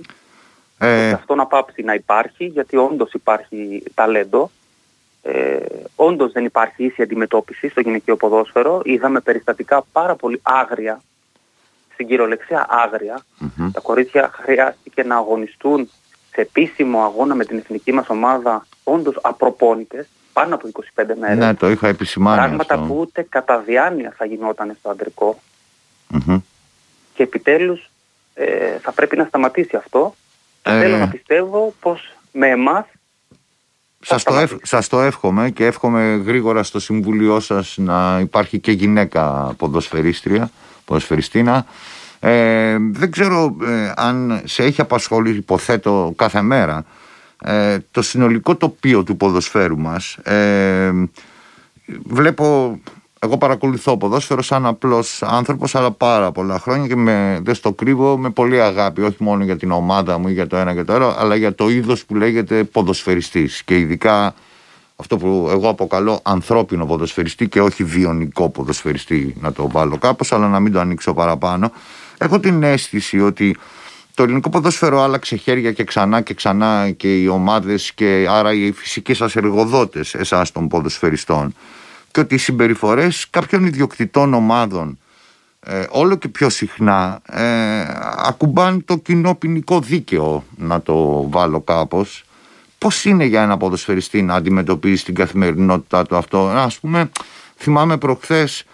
Ε... 0.77 1.11
αυτό 1.11 1.35
να 1.35 1.45
πάψει 1.45 1.81
να 1.81 1.93
υπάρχει 1.93 2.45
γιατί 2.45 2.77
όντως 2.77 3.13
υπάρχει 3.13 3.83
ταλέντο. 3.93 4.51
Ε, 5.21 5.57
όντως 5.95 6.31
δεν 6.31 6.45
υπάρχει 6.45 6.85
ίση 6.85 7.01
αντιμετώπιση 7.01 7.69
στο 7.69 7.81
γυναικείο 7.81 8.15
ποδόσφαιρο. 8.15 8.81
Είδαμε 8.83 9.19
περιστατικά 9.19 9.85
πάρα 9.91 10.15
πολύ 10.15 10.39
άγρια, 10.41 11.01
στην 11.93 12.07
κυριολεξία 12.07 12.67
Τα 13.71 13.79
κορίτσια 13.81 14.29
χρειάστηκε 14.33 15.03
να 15.03 15.15
αγωνιστούν 15.15 15.89
σε 16.33 16.41
επίσημο 16.41 17.03
αγώνα 17.03 17.35
με 17.35 17.45
την 17.45 17.57
εθνική 17.57 17.91
μας 17.91 18.09
ομάδα 18.09 18.67
όντως 18.83 19.19
απροπόνητες 19.21 20.07
πάνω 20.33 20.55
από 20.55 20.69
25 20.95 21.03
μέρες. 21.19 21.37
Ναι, 21.37 21.53
το 21.53 21.69
είχα 21.69 21.87
επισημάνει 21.87 22.37
Πράγματα 22.37 22.79
που 22.79 22.97
ούτε 22.99 23.25
κατά 23.29 23.59
διάνοια 23.59 24.13
θα 24.17 24.25
γινόταν 24.25 24.75
στο 24.79 24.89
αντρικο 24.89 25.39
Και 27.13 27.23
επιτέλους 27.23 27.89
ε, 28.33 28.77
θα 28.81 28.91
πρέπει 28.91 29.17
να 29.17 29.25
σταματήσει 29.25 29.75
αυτό. 29.75 30.15
Και 30.61 30.69
ε... 30.69 30.79
θέλω 30.79 30.97
να 30.97 31.07
πιστεύω 31.07 31.73
πως 31.79 32.13
με 32.31 32.47
εμάς 32.47 32.85
σας 34.05 34.23
το, 34.23 34.33
σας 34.61 34.87
το 34.87 35.01
εύχομαι 35.01 35.49
και 35.49 35.65
εύχομαι 35.65 36.21
γρήγορα 36.25 36.63
στο 36.63 36.79
Συμβούλιο 36.79 37.39
σας 37.39 37.77
να 37.77 38.19
υπάρχει 38.19 38.59
και 38.59 38.71
γυναίκα 38.71 39.53
ποδοσφαιρίστρια, 39.57 40.49
ποδοσφαιριστήνα. 40.85 41.65
Ε, 42.19 42.77
δεν 42.91 43.11
ξέρω 43.11 43.55
ε, 43.63 43.91
αν 43.95 44.41
σε 44.43 44.63
έχει 44.63 44.81
απασχολήσει, 44.81 45.37
υποθέτω 45.37 46.13
κάθε 46.15 46.41
μέρα, 46.41 46.85
ε, 47.43 47.77
το 47.91 48.01
συνολικό 48.01 48.55
τοπίο 48.55 49.03
του 49.03 49.17
ποδοσφαίρου 49.17 49.77
μας. 49.77 50.17
βλέπω, 52.03 52.79
εγώ 53.19 53.37
παρακολουθώ 53.37 53.97
ποδόσφαιρο 53.97 54.41
σαν 54.41 54.65
απλός 54.65 55.23
άνθρωπος, 55.23 55.75
αλλά 55.75 55.91
πάρα 55.91 56.31
πολλά 56.31 56.59
χρόνια 56.59 56.87
και 56.87 56.95
με, 56.95 57.39
δεν 57.43 57.55
στο 57.55 57.73
κρύβω 57.73 58.17
με 58.17 58.29
πολύ 58.29 58.61
αγάπη, 58.61 59.01
όχι 59.01 59.23
μόνο 59.23 59.43
για 59.43 59.57
την 59.57 59.71
ομάδα 59.71 60.17
μου 60.17 60.27
ή 60.27 60.33
για 60.33 60.47
το 60.47 60.57
ένα 60.57 60.73
και 60.73 60.83
το 60.83 60.93
άλλο, 60.93 61.15
αλλά 61.17 61.35
για 61.35 61.55
το 61.55 61.69
είδος 61.69 62.05
που 62.05 62.15
λέγεται 62.15 62.63
ποδοσφαιριστής 62.63 63.63
και 63.63 63.77
ειδικά 63.77 64.33
αυτό 64.95 65.17
που 65.17 65.47
εγώ 65.51 65.69
αποκαλώ 65.69 66.19
ανθρώπινο 66.23 66.85
ποδοσφαιριστή 66.85 67.47
και 67.47 67.61
όχι 67.61 67.83
βιονικό 67.83 68.49
ποδοσφαιριστή 68.49 69.35
να 69.39 69.53
το 69.53 69.69
βάλω 69.69 69.97
κάπως 69.97 70.31
αλλά 70.31 70.47
να 70.47 70.59
μην 70.59 70.71
το 70.71 70.79
ανοίξω 70.79 71.13
παραπάνω 71.13 71.71
Έχω 72.23 72.39
την 72.39 72.63
αίσθηση 72.63 73.19
ότι 73.19 73.57
το 74.15 74.23
ελληνικό 74.23 74.49
ποδόσφαιρο 74.49 75.01
άλλαξε 75.01 75.35
χέρια 75.35 75.71
και 75.71 75.83
ξανά 75.83 76.21
και 76.21 76.33
ξανά 76.33 76.91
και 76.91 77.21
οι 77.21 77.27
ομάδες 77.27 77.91
και 77.93 78.27
άρα 78.29 78.53
οι 78.53 78.71
φυσικοί 78.71 79.13
σας 79.13 79.35
εργοδότες 79.35 80.13
εσάς 80.13 80.51
των 80.51 80.67
ποδοσφαιριστών. 80.67 81.55
Και 82.11 82.19
ότι 82.19 82.35
οι 82.35 82.37
συμπεριφορές 82.37 83.27
κάποιων 83.29 83.65
ιδιοκτητών 83.65 84.33
ομάδων 84.33 84.97
ε, 85.65 85.85
όλο 85.89 86.15
και 86.15 86.27
πιο 86.27 86.49
συχνά 86.49 87.21
ε, 87.25 87.85
ακουμπάν 88.25 88.85
το 88.85 88.97
κοινό 88.97 89.35
ποινικό 89.35 89.79
δίκαιο 89.79 90.43
να 90.57 90.81
το 90.81 91.27
βάλω 91.29 91.61
κάπως. 91.61 92.23
Πώς 92.77 93.05
είναι 93.05 93.25
για 93.25 93.41
ένα 93.41 93.57
ποδοσφαιριστή 93.57 94.21
να 94.21 94.33
αντιμετωπίζει 94.33 95.03
την 95.03 95.15
καθημερινότητά 95.15 96.05
του 96.05 96.15
αυτό; 96.15 96.47
Ας 96.47 96.79
πούμε 96.79 97.09
θυμάμαι 97.57 97.97
προχθές 97.97 98.65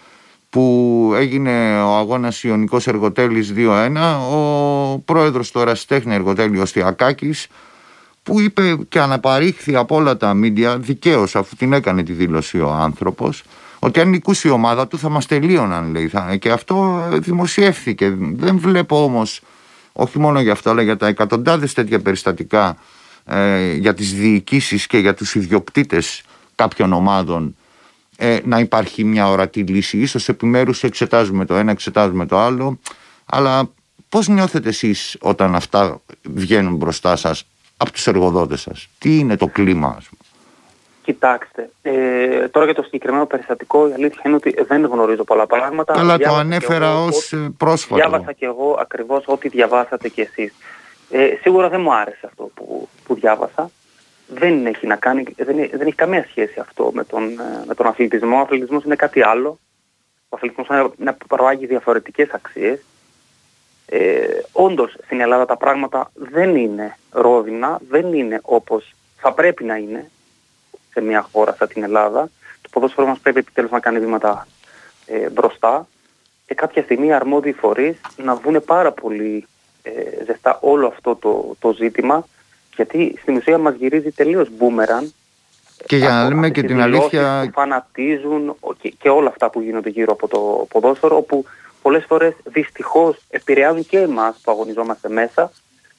που 0.50 1.12
έγινε 1.16 1.82
ο 1.82 1.96
αγώνας 1.96 2.44
Ιωνικός 2.44 2.88
Εργοτέλης 2.88 3.54
2-1 3.56 3.90
ο 4.32 5.00
πρόεδρος 5.00 5.52
του 5.52 5.60
Ερασιτέχνη 5.60 6.14
Εργοτέλη 6.14 6.66
Στιακάκης 6.66 7.48
που 8.24 8.40
είπε 8.40 8.78
και 8.90 9.00
αναπαρήχθη 9.00 9.76
από 9.76 9.96
όλα 9.96 10.18
τα 10.18 10.34
μίντια 10.34 10.78
δικαίως 10.78 11.36
αφού 11.36 11.56
την 11.56 11.74
έκανε 11.74 12.04
τη 12.04 12.14
δήλωση 12.14 12.60
ο 12.60 12.70
άνθρωπος 12.72 13.44
ότι 13.80 14.00
αν 14.00 14.10
νικούσε 14.10 14.48
η 14.48 14.52
ομάδα 14.52 14.88
του 14.88 14.98
θα 14.98 15.10
μας 15.10 15.26
τελείωναν 15.26 15.92
λέει 15.92 16.12
και 16.40 16.52
αυτό 16.52 17.08
δημοσιεύθηκε. 17.12 18.16
Δεν 18.18 18.60
βλέπω 18.60 19.04
όμως 19.04 19.42
όχι 19.94 20.20
μόνο 20.20 20.42
για 20.42 20.52
αυτό 20.52 20.70
αλλά 20.70 20.82
για 20.82 20.98
τα 20.98 21.08
εκατοντάδες 21.08 21.74
τέτοια 21.74 22.00
περιστατικά 22.00 22.78
ε, 23.26 23.74
για 23.74 23.94
τις 23.94 24.14
διοικήσεις 24.14 24.88
και 24.88 24.98
για 24.98 25.14
τους 25.14 25.36
ιδιοκτήτες 25.36 26.24
κάποιων 26.56 26.94
ομάδων 26.94 27.56
ε, 28.22 28.40
να 28.44 28.60
υπάρχει 28.60 29.04
μια 29.04 29.30
ορατή 29.30 29.60
λύση. 29.60 29.98
Ίσως 29.98 30.30
επιμέρους 30.30 30.84
εξετάζουμε 30.84 31.46
το 31.46 31.56
ένα, 31.56 31.72
εξετάζουμε 31.72 32.26
το 32.26 32.38
άλλο, 32.38 32.80
αλλά 33.26 33.70
πώς 34.10 34.28
νιώθετε 34.28 34.70
εσείς 34.70 35.18
όταν 35.20 35.56
αυτά 35.56 36.02
βγαίνουν 36.24 36.76
μπροστά 36.76 37.16
σας 37.16 37.46
από 37.78 37.92
τους 37.92 38.08
εργοδότες 38.08 38.62
σας; 38.62 38.88
Τι 38.98 39.18
είναι 39.18 39.38
το 39.38 39.48
κλίμα, 39.48 39.96
ας 39.98 40.08
πούμε; 40.10 40.22
Κοιτάξτε, 41.02 41.70
ε, 41.82 42.48
τώρα 42.48 42.66
για 42.66 42.76
το 42.76 42.84
συγκεκριμένο 42.84 43.26
περιστατικό 43.26 43.90
η 43.90 43.94
αλήθεια 43.94 44.22
είναι 44.26 44.36
ότι 44.36 44.56
δεν 44.68 44.86
γνωρίζω 44.86 45.24
πολλά 45.24 45.48
πράγματα. 45.48 45.94
Αλλά 45.98 46.18
το 46.18 46.34
ανέφερα 46.34 47.04
ως 47.04 47.34
ε, 47.34 47.54
πρόσφατο. 47.58 47.96
Διάβασα 47.96 48.32
και 48.32 48.46
εγώ 48.46 48.78
ακριβώς 48.80 49.24
ό,τι 49.26 49.48
διαβάσατε 49.48 50.10
κι 50.10 50.22
εσείς. 50.22 50.54
Ε, 51.10 51.36
σίγουρα 51.42 51.70
δεν 51.70 51.82
μου 51.82 51.94
άρεσε 51.94 52.26
αυτό 52.26 52.52
που, 52.54 52.90
που 53.04 53.16
διάβασα 53.16 53.72
δεν 54.30 54.66
έχει 54.66 54.88
να 54.88 54.96
κάνει, 54.96 55.24
δεν, 55.38 55.56
δεν 55.56 55.88
έχει 55.88 55.96
καμία 55.96 56.26
σχέση 56.30 56.60
αυτό 56.60 56.92
με 56.94 57.04
τον, 57.04 57.40
ε, 57.40 57.64
με 57.66 57.76
τον 57.76 57.86
αθλητισμό. 57.88 58.38
Ο 58.38 58.42
αθλητισμός 58.42 58.84
είναι 58.84 58.96
κάτι 58.96 59.22
άλλο. 59.24 59.60
Ο 60.30 60.36
αθλητισμός 60.36 60.68
είναι 60.68 60.90
να 60.98 61.18
παράγει 61.28 61.66
διαφορετικές 61.66 62.30
αξίες. 62.30 62.80
Ε, 63.86 64.28
όντως 64.52 64.98
στην 65.04 65.20
Ελλάδα 65.22 65.46
τα 65.46 65.58
πράγματα 65.58 66.12
δεν 66.14 66.56
είναι 66.56 66.98
ρόδινα, 67.12 67.80
δεν 67.90 68.14
είναι 68.14 68.40
όπως 68.44 68.96
θα 69.18 69.34
πρέπει 69.34 69.64
να 69.64 69.76
είναι 69.76 70.12
σε 70.92 71.02
μια 71.02 71.28
χώρα 71.32 71.56
σαν 71.58 71.68
την 71.68 71.84
Ελλάδα. 71.84 72.30
Το 72.62 72.70
ποδόσφαιρο 72.72 73.08
μας 73.08 73.20
πρέπει 73.20 73.40
επιτέλους 73.40 73.72
να 73.72 73.80
κάνει 73.80 74.00
βήματα 74.00 74.48
ε, 75.06 75.30
μπροστά. 75.30 75.88
και 76.46 76.54
κάποια 76.56 76.84
στιγμή 76.84 77.08
οι 77.08 77.14
αρμόδιοι 77.14 77.52
φορείς 77.52 78.02
να 78.18 78.36
βγουν 78.36 78.64
πάρα 78.66 78.92
πολύ 78.92 79.48
ε, 79.84 80.24
ζεστά 80.26 80.58
όλο 80.62 80.88
αυτό 80.88 81.16
το, 81.16 81.56
το 81.60 81.74
ζήτημα 81.74 82.28
γιατί 82.80 83.16
στην 83.22 83.36
ουσία 83.36 83.58
μας 83.58 83.76
γυρίζει 83.76 84.12
τελείως 84.12 84.50
μπούμεραν 84.58 85.14
και 85.86 85.98
για 85.98 86.10
να 86.10 86.28
λέμε 86.28 86.50
και 86.50 86.64
την 86.64 86.82
αλήθεια... 86.82 87.42
Που 87.46 87.52
φανατίζουν 87.52 88.56
και, 88.82 88.90
και 88.90 89.10
όλα 89.10 89.28
αυτά 89.30 89.50
που 89.50 89.62
γίνονται 89.62 89.90
γύρω 89.90 90.12
από 90.12 90.28
το 90.28 90.68
ποδόσφαιρο 90.70 91.18
όπου 91.18 91.46
πολλές 91.82 92.06
φορές 92.08 92.34
δυστυχώς 92.44 93.18
επηρεάζουν 93.30 93.86
και 93.86 94.00
εμάς 94.00 94.40
που 94.44 94.52
αγωνιζόμαστε 94.52 95.10
μέσα 95.10 95.52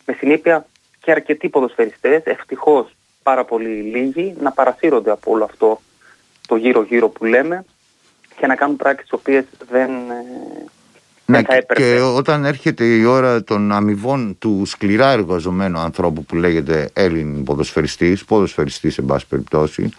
με 0.07 0.15
συνέπεια 0.15 0.67
και 1.01 1.11
αρκετοί 1.11 1.49
ποδοσφαιριστές, 1.49 2.23
ευτυχώς 2.25 2.97
πάρα 3.23 3.45
πολύ 3.45 3.69
λίγοι, 3.69 4.35
να 4.41 4.53
παρασύρονται 4.53 5.11
από 5.11 5.31
όλο 5.31 5.45
αυτό 5.45 5.81
το 6.49 6.57
γύρω-γύρω 6.57 7.09
που 7.09 7.25
λέμε 7.25 7.65
και 8.37 8.47
να 8.47 8.55
κάνουν 8.55 8.77
πράξεις 8.77 9.09
τις 9.09 9.19
οποίες 9.19 9.45
δεν, 9.71 9.91
ε, 11.35 11.43
ναι, 11.43 11.59
και 11.75 12.01
όταν 12.01 12.45
έρχεται 12.45 12.85
η 12.85 13.05
ώρα 13.05 13.45
των 13.45 13.73
αμοιβών 13.73 14.37
του 14.39 14.63
σκληρά 14.67 15.11
εργαζομένου 15.11 15.79
ανθρώπου 15.79 16.25
που 16.25 16.37
λέγεται 16.37 16.91
Έλλην 16.93 17.45
ποδοσφαιριστής, 17.45 18.25
ποδοσφαιριστής 18.25 18.95
σε 18.95 19.03
πάση 19.03 19.27
περιπτώσει, 19.27 19.91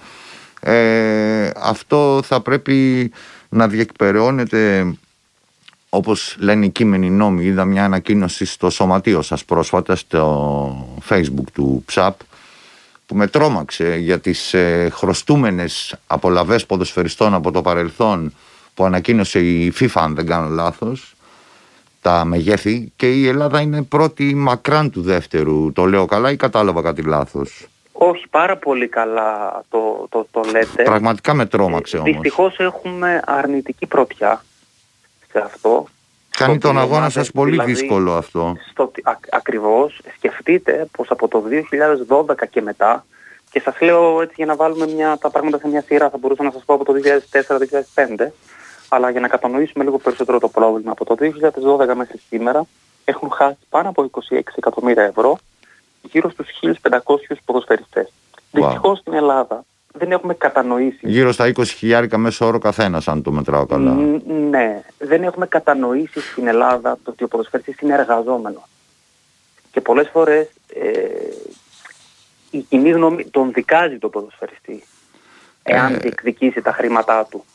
ε, 0.62 1.50
αυτό 1.56 2.22
θα 2.24 2.42
πρέπει 2.42 3.12
να 3.50 3.68
διεκπεραιώνεται 3.68 4.94
όπως 5.90 6.36
λένε 6.40 6.66
οι 6.66 6.70
κείμενοι 6.70 7.10
νόμοι. 7.10 7.44
Είδα 7.44 7.66
μια 7.66 7.86
ανακοίνωση 7.86 8.46
στο 8.46 8.70
σωματείο 8.70 9.22
σας 9.22 9.46
πρόσφατα 9.46 9.96
στο 9.96 11.00
facebook 11.10 11.52
του 11.54 11.86
ΨΑΠ 11.94 12.20
που 13.06 13.16
με 13.16 13.28
τρόμαξε 13.28 13.96
για 13.96 14.20
τις 14.20 14.54
ε, 14.54 14.90
χρωστούμενες 14.94 15.96
απολαβές 16.08 16.66
ποδοσφαιριστών 16.66 17.34
από 17.34 17.52
το 17.52 17.62
παρελθόν 17.62 18.34
που 18.74 18.84
ανακοίνωσε 18.84 19.40
η 19.40 19.74
FIFA 19.80 19.88
αν 19.94 20.16
δεν 20.16 20.26
κάνω 20.26 20.48
λάθος 20.48 21.16
τα 22.02 22.26
μεγέθη 22.26 22.92
και 22.96 23.12
η 23.12 23.28
Ελλάδα 23.28 23.62
είναι 23.62 23.84
πρώτη 23.84 24.34
μακράν 24.36 24.92
του 24.92 25.02
δεύτερου. 25.02 25.72
Το 25.74 25.86
λέω 25.86 26.06
καλά 26.06 26.32
ή 26.32 26.36
κατάλαβα 26.36 26.82
κάτι 26.82 27.02
λάθος; 27.02 27.68
Όχι, 27.92 28.28
πάρα 28.30 28.58
πολύ 28.58 28.88
καλά 28.88 29.62
το, 29.70 30.08
το, 30.10 30.28
το 30.32 30.42
λέτε. 30.52 30.84
Πραγματικά 30.84 31.34
με 31.34 31.46
τρόμαξε 31.46 31.98
όμως. 31.98 32.12
Δυστυχώς 32.12 32.60
έχουμε 32.60 33.22
αρνητική 33.26 33.86
πρωτιά 33.86 34.44
σε 35.32 35.40
αυτό. 35.40 35.88
Κάνει 36.38 36.58
τον 36.58 36.78
αγώνα 36.78 37.10
σας 37.10 37.32
πολύ 37.32 37.52
δηλαδή, 37.52 37.72
δύσκολο 37.72 38.14
αυτό. 38.14 38.56
Στο, 38.72 38.92
α, 39.04 39.14
ακριβώς. 39.32 40.02
Σκεφτείτε 40.16 40.88
πως 40.92 41.12
από 41.12 41.28
το 41.28 41.44
2012 42.08 42.48
και 42.50 42.62
μετά 42.62 43.06
και 43.52 43.60
σας 43.60 43.82
λέω 43.82 44.22
έτσι 44.22 44.34
για 44.38 44.46
να 44.46 44.56
βάλουμε 44.56 44.88
μια, 44.88 45.18
τα 45.18 45.30
πράγματα 45.30 45.58
σε 45.58 45.68
μια 45.68 45.82
σειρά 45.82 46.10
θα 46.10 46.18
μπορούσα 46.18 46.44
να 46.44 46.52
σας 46.52 46.64
πω 46.66 46.74
από 46.74 46.86
το 46.86 46.94
2004-2005 47.96 48.28
αλλά 48.94 49.10
για 49.10 49.20
να 49.20 49.28
κατανοήσουμε 49.28 49.84
λίγο 49.84 49.98
περισσότερο 49.98 50.40
το 50.40 50.48
πρόβλημα, 50.48 50.92
από 50.92 51.06
το 51.06 51.16
2012 51.20 51.96
μέχρι 51.96 52.18
σήμερα 52.30 52.66
έχουν 53.06 53.32
χάσει 53.32 53.58
πάνω 53.70 53.90
από 53.90 54.10
26 54.32 54.40
εκατομμύρια 54.56 55.04
ευρώ 55.04 55.38
γύρω 56.02 56.30
στους 56.30 56.48
1.500 56.82 56.98
ποδοσφαιριστές. 57.46 58.08
Wow. 58.08 58.40
Δυστυχώς 58.52 59.00
στην 59.00 59.14
Ελλάδα 59.14 59.66
δεν 59.94 60.12
έχουμε 60.12 60.34
κατανοήσει. 60.34 61.00
Γύρω 61.02 61.32
στα 61.32 61.52
20 61.56 61.66
χιλιάρικα 61.66 62.18
μέσω 62.18 62.46
όρο 62.46 62.60
καθένας, 62.60 63.08
αν 63.08 63.22
το 63.22 63.32
μετράω 63.32 63.66
καλά. 63.66 63.94
ναι, 64.50 64.84
δεν 64.98 65.24
έχουμε 65.24 65.48
κατανοήσει 65.48 66.20
στην 66.20 66.48
Ελλάδα 66.48 66.98
το 67.04 67.12
ότι 67.12 67.24
ο 67.24 67.28
ποδοσφαιριστής 67.28 67.80
είναι 67.80 67.94
εργαζόμενος. 67.94 68.64
Και 69.72 69.82
πολλές 69.82 70.10
φορές 70.10 70.48
ε, 70.74 70.90
η 72.50 72.60
κοινή 72.60 72.90
γνώμη 72.90 73.26
τον 73.26 73.52
δικάζει 73.54 73.98
τον 73.98 74.10
ποδοσφαιριστή 74.10 74.84
εάν 75.64 75.94
ε... 75.94 75.98
διεκδικήσει 75.98 76.62
τα 76.62 76.72
χρήματά 76.72 77.28
του. 77.30 77.46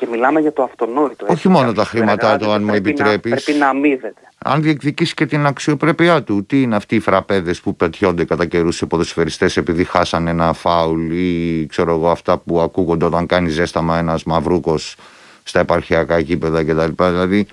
Και 0.00 0.06
μιλάμε 0.10 0.40
για 0.40 0.52
το 0.52 0.62
αυτονόητο. 0.62 1.26
Όχι 1.28 1.48
μόνο 1.48 1.72
τα 1.72 1.84
χρήματά 1.84 2.36
του, 2.36 2.50
αν 2.50 2.64
μου 2.64 2.74
επιτρέπεις. 2.74 3.44
Πρέπει 3.44 3.58
να 3.58 3.68
αμείβεται. 3.68 4.20
Αν 4.38 4.62
διεκδικήσει 4.62 5.14
και 5.14 5.26
την 5.26 5.46
αξιοπρέπειά 5.46 6.22
του. 6.22 6.44
Τι 6.46 6.62
είναι 6.62 6.76
αυτοί 6.76 6.94
οι 6.94 7.00
φραπέδες 7.00 7.60
που 7.60 7.76
πετιόνται 7.76 8.24
κατά 8.24 8.46
καιρούς 8.46 8.76
σε 8.76 8.86
ποδοσφαιριστές 8.86 9.56
επειδή 9.56 9.84
χάσαν 9.84 10.26
ένα 10.26 10.52
φάουλ 10.52 11.10
ή 11.10 11.66
ξέρω 11.68 11.94
εγώ 11.94 12.10
αυτά 12.10 12.38
που 12.38 12.60
ακούγονται 12.60 13.04
όταν 13.04 13.26
κάνει 13.26 13.48
ζέσταμα 13.48 13.98
ένας 13.98 14.24
μαυρούκος 14.24 14.96
στα 15.42 15.60
επαρχιακά 15.60 16.18
γήπεδα 16.18 16.64
κτλ. 16.64 17.04
Δηλαδή 17.04 17.46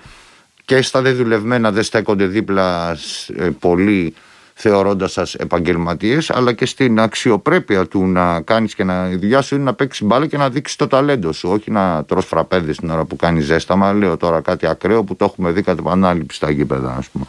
και 0.64 0.82
στα 0.82 1.02
δε 1.02 1.12
δουλευμένα 1.12 1.72
δεν 1.72 1.82
στέκονται 1.82 2.26
δίπλα 2.26 2.96
ε, 3.36 3.48
πολλοί 3.58 4.14
θεωρώντας 4.60 5.12
σας 5.12 5.34
επαγγελματίες 5.34 6.30
αλλά 6.30 6.52
και 6.52 6.66
στην 6.66 7.00
αξιοπρέπεια 7.00 7.86
του 7.86 8.06
να 8.06 8.40
κάνεις 8.40 8.74
και 8.74 8.84
να 8.84 9.08
η 9.10 9.16
δουλειά 9.16 9.42
σου 9.42 9.54
είναι 9.54 9.64
να 9.64 9.74
παίξεις 9.74 10.06
μπάλα 10.06 10.26
και 10.26 10.36
να 10.36 10.50
δείξεις 10.50 10.76
το 10.76 10.86
ταλέντο 10.86 11.32
σου 11.32 11.48
όχι 11.48 11.70
να 11.70 12.04
τρως 12.04 12.26
φραπέδες 12.26 12.76
την 12.76 12.90
ώρα 12.90 13.04
που 13.04 13.16
κάνει 13.16 13.40
ζέσταμα 13.40 13.92
λέω 13.92 14.16
τώρα 14.16 14.40
κάτι 14.40 14.66
ακραίο 14.66 15.04
που 15.04 15.16
το 15.16 15.24
έχουμε 15.24 15.50
δει 15.50 15.62
κατά 15.62 15.80
επανάληψη 15.80 16.36
στα 16.36 16.50
γήπεδα 16.50 16.94
ας 16.96 17.08
πούμε. 17.08 17.24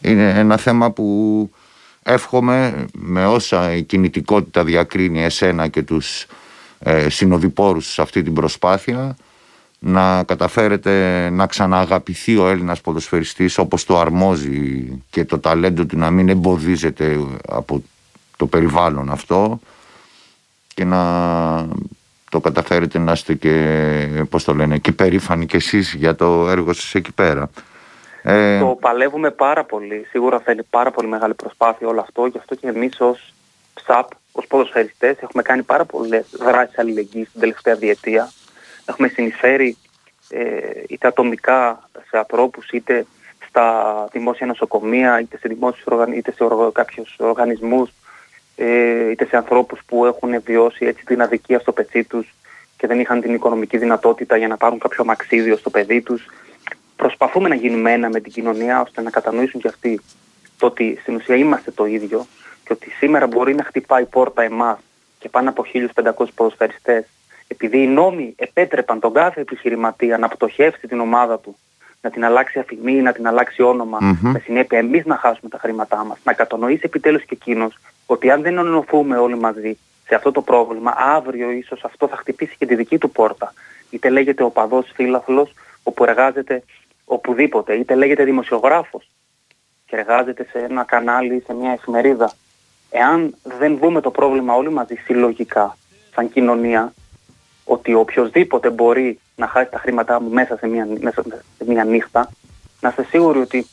είναι 0.00 0.30
ένα 0.38 0.56
θέμα 0.56 0.90
που 0.90 1.50
εύχομαι 2.02 2.86
με 2.92 3.26
όσα 3.26 3.74
η 3.74 3.82
κινητικότητα 3.82 4.64
διακρίνει 4.64 5.24
εσένα 5.24 5.68
και 5.68 5.82
τους 5.82 6.26
ε, 6.78 7.08
συνοδοιπόρους 7.08 7.92
σε 7.92 8.02
αυτή 8.02 8.22
την 8.22 8.32
προσπάθεια 8.32 9.16
να 9.86 10.22
καταφέρετε 10.24 11.28
να 11.30 11.46
ξανααγαπηθεί 11.46 12.36
ο 12.36 12.48
Έλληνας 12.48 12.80
ποδοσφαιριστής 12.80 13.58
όπως 13.58 13.84
το 13.84 13.98
αρμόζει 13.98 15.02
και 15.10 15.24
το 15.24 15.38
ταλέντο 15.38 15.84
του 15.84 15.98
να 15.98 16.10
μην 16.10 16.28
εμποδίζεται 16.28 17.18
από 17.48 17.82
το 18.36 18.46
περιβάλλον 18.46 19.10
αυτό 19.10 19.60
και 20.74 20.84
να 20.84 21.00
το 22.30 22.40
καταφέρετε 22.40 22.98
να 22.98 23.12
είστε 23.12 23.34
και, 23.34 24.26
πώς 24.30 24.44
το 24.44 24.54
λένε, 24.54 24.78
και 24.78 24.92
περήφανοι 24.92 25.46
κι 25.46 25.56
εσείς 25.56 25.94
για 25.94 26.14
το 26.14 26.48
έργο 26.48 26.72
σας 26.72 26.94
εκεί 26.94 27.12
πέρα. 27.12 27.50
Ε... 28.22 28.58
Το 28.58 28.78
παλεύουμε 28.80 29.30
πάρα 29.30 29.64
πολύ. 29.64 30.06
Σίγουρα 30.10 30.40
θέλει 30.40 30.62
πάρα 30.70 30.90
πολύ 30.90 31.08
μεγάλη 31.08 31.34
προσπάθεια 31.34 31.88
όλο 31.88 32.00
αυτό. 32.00 32.26
Γι' 32.26 32.38
αυτό 32.38 32.54
και 32.54 32.68
εμείς 32.68 33.00
ως 33.00 33.34
ΣΑΠ, 33.86 34.08
ως 34.32 34.46
ποδοσφαιριστές, 34.46 35.16
έχουμε 35.20 35.42
κάνει 35.42 35.62
πάρα 35.62 35.84
πολλές 35.84 36.26
δράσεις 36.38 36.78
αλληλεγγύης 36.78 37.30
την 37.30 37.40
τελευταία 37.40 37.74
διετία 37.74 38.32
έχουμε 38.84 39.08
συνεισφέρει 39.08 39.76
ε, 40.28 40.42
είτε 40.88 41.06
ατομικά 41.06 41.88
σε 42.08 42.18
ανθρώπους 42.18 42.70
είτε 42.70 43.06
στα 43.48 44.08
δημόσια 44.12 44.46
νοσοκομεία 44.46 45.20
είτε 45.20 45.38
σε, 45.38 45.48
δημόσιους 45.48 45.86
είτε 46.16 46.32
σε 46.32 46.44
κάποιους 46.72 47.16
οργανισμούς 47.18 47.90
ε, 48.56 49.10
είτε 49.10 49.26
σε 49.26 49.36
ανθρώπους 49.36 49.80
που 49.86 50.04
έχουν 50.06 50.42
βιώσει 50.44 50.86
έτσι 50.86 51.04
την 51.04 51.22
αδικία 51.22 51.58
στο 51.58 51.72
πετσί 51.72 52.04
τους 52.04 52.34
και 52.76 52.86
δεν 52.86 53.00
είχαν 53.00 53.20
την 53.20 53.34
οικονομική 53.34 53.78
δυνατότητα 53.78 54.36
για 54.36 54.48
να 54.48 54.56
πάρουν 54.56 54.78
κάποιο 54.78 55.04
μαξίδιο 55.04 55.56
στο 55.56 55.70
παιδί 55.70 56.00
τους. 56.00 56.26
Προσπαθούμε 56.96 57.48
να 57.48 57.54
γίνουμε 57.54 57.92
ένα 57.92 58.08
με 58.08 58.20
την 58.20 58.32
κοινωνία 58.32 58.80
ώστε 58.80 59.02
να 59.02 59.10
κατανοήσουν 59.10 59.60
και 59.60 59.68
αυτοί 59.68 60.00
το 60.58 60.66
ότι 60.66 60.98
στην 61.00 61.14
ουσία 61.14 61.36
είμαστε 61.36 61.70
το 61.70 61.84
ίδιο 61.84 62.26
και 62.64 62.72
ότι 62.72 62.90
σήμερα 62.90 63.26
μπορεί 63.26 63.54
να 63.54 63.64
χτυπάει 63.64 64.04
πόρτα 64.04 64.42
εμάς 64.42 64.78
και 65.18 65.28
πάνω 65.28 65.50
από 65.50 65.64
1.500 65.72 66.26
ποδοσφαιριστές 66.34 67.04
επειδή 67.48 67.82
οι 67.82 67.86
νόμοι 67.86 68.34
επέτρεπαν 68.36 69.00
τον 69.00 69.12
κάθε 69.12 69.40
επιχειρηματία 69.40 70.18
να 70.18 70.28
πτωχεύσει 70.28 70.86
την 70.86 71.00
ομάδα 71.00 71.38
του, 71.38 71.56
να 72.00 72.10
την 72.10 72.24
αλλάξει 72.24 72.58
αφημί, 72.58 72.92
να 72.92 73.12
την 73.12 73.26
αλλάξει 73.26 73.62
όνομα, 73.62 73.98
mm-hmm. 74.00 74.30
με 74.32 74.38
συνέπεια 74.38 74.78
εμείς 74.78 75.04
να 75.04 75.16
χάσουμε 75.16 75.50
τα 75.50 75.58
χρήματά 75.58 76.04
μας, 76.04 76.18
να 76.24 76.32
κατανοήσει 76.32 76.82
επιτέλους 76.84 77.24
και 77.24 77.34
εκείνος 77.40 77.78
ότι 78.06 78.30
αν 78.30 78.42
δεν 78.42 78.58
ενωθούμε 78.58 79.16
όλοι 79.16 79.38
μαζί 79.38 79.78
σε 80.06 80.14
αυτό 80.14 80.32
το 80.32 80.42
πρόβλημα, 80.42 80.94
αύριο 80.96 81.50
ίσως 81.50 81.84
αυτό 81.84 82.08
θα 82.08 82.16
χτυπήσει 82.16 82.54
και 82.58 82.66
τη 82.66 82.74
δική 82.74 82.98
του 82.98 83.10
πόρτα. 83.10 83.54
Είτε 83.90 84.08
λέγεται 84.08 84.42
οπαδό 84.42 84.84
φίλαθλο, 84.94 85.48
όπου 85.82 86.04
εργάζεται 86.04 86.62
οπουδήποτε, 87.04 87.74
είτε 87.74 87.94
λέγεται 87.94 88.24
δημοσιογράφος 88.24 89.10
και 89.86 89.96
εργάζεται 89.96 90.46
σε 90.50 90.58
ένα 90.58 90.84
κανάλι, 90.84 91.42
σε 91.46 91.54
μια 91.54 91.72
εφημερίδα. 91.72 92.32
Εάν 92.90 93.34
δεν 93.58 93.78
δούμε 93.78 94.00
το 94.00 94.10
πρόβλημα 94.10 94.54
όλοι 94.54 94.70
μαζί 94.70 94.94
συλλογικά, 94.94 95.76
σαν 96.14 96.30
κοινωνία, 96.30 96.92
ότι 97.64 97.94
οποιοδήποτε 97.94 98.70
μπορεί 98.70 99.18
να 99.36 99.46
χάσει 99.46 99.70
τα 99.70 99.78
χρήματά 99.78 100.20
μου 100.20 100.30
μέσα 100.30 100.56
σε 100.56 100.66
μια, 100.66 100.88
μέσα 101.00 101.22
σε 101.58 101.64
μια 101.66 101.84
νύχτα, 101.84 102.30
να 102.80 102.88
είστε 102.88 103.04
σίγουροι 103.04 103.38
ότι 103.38 103.66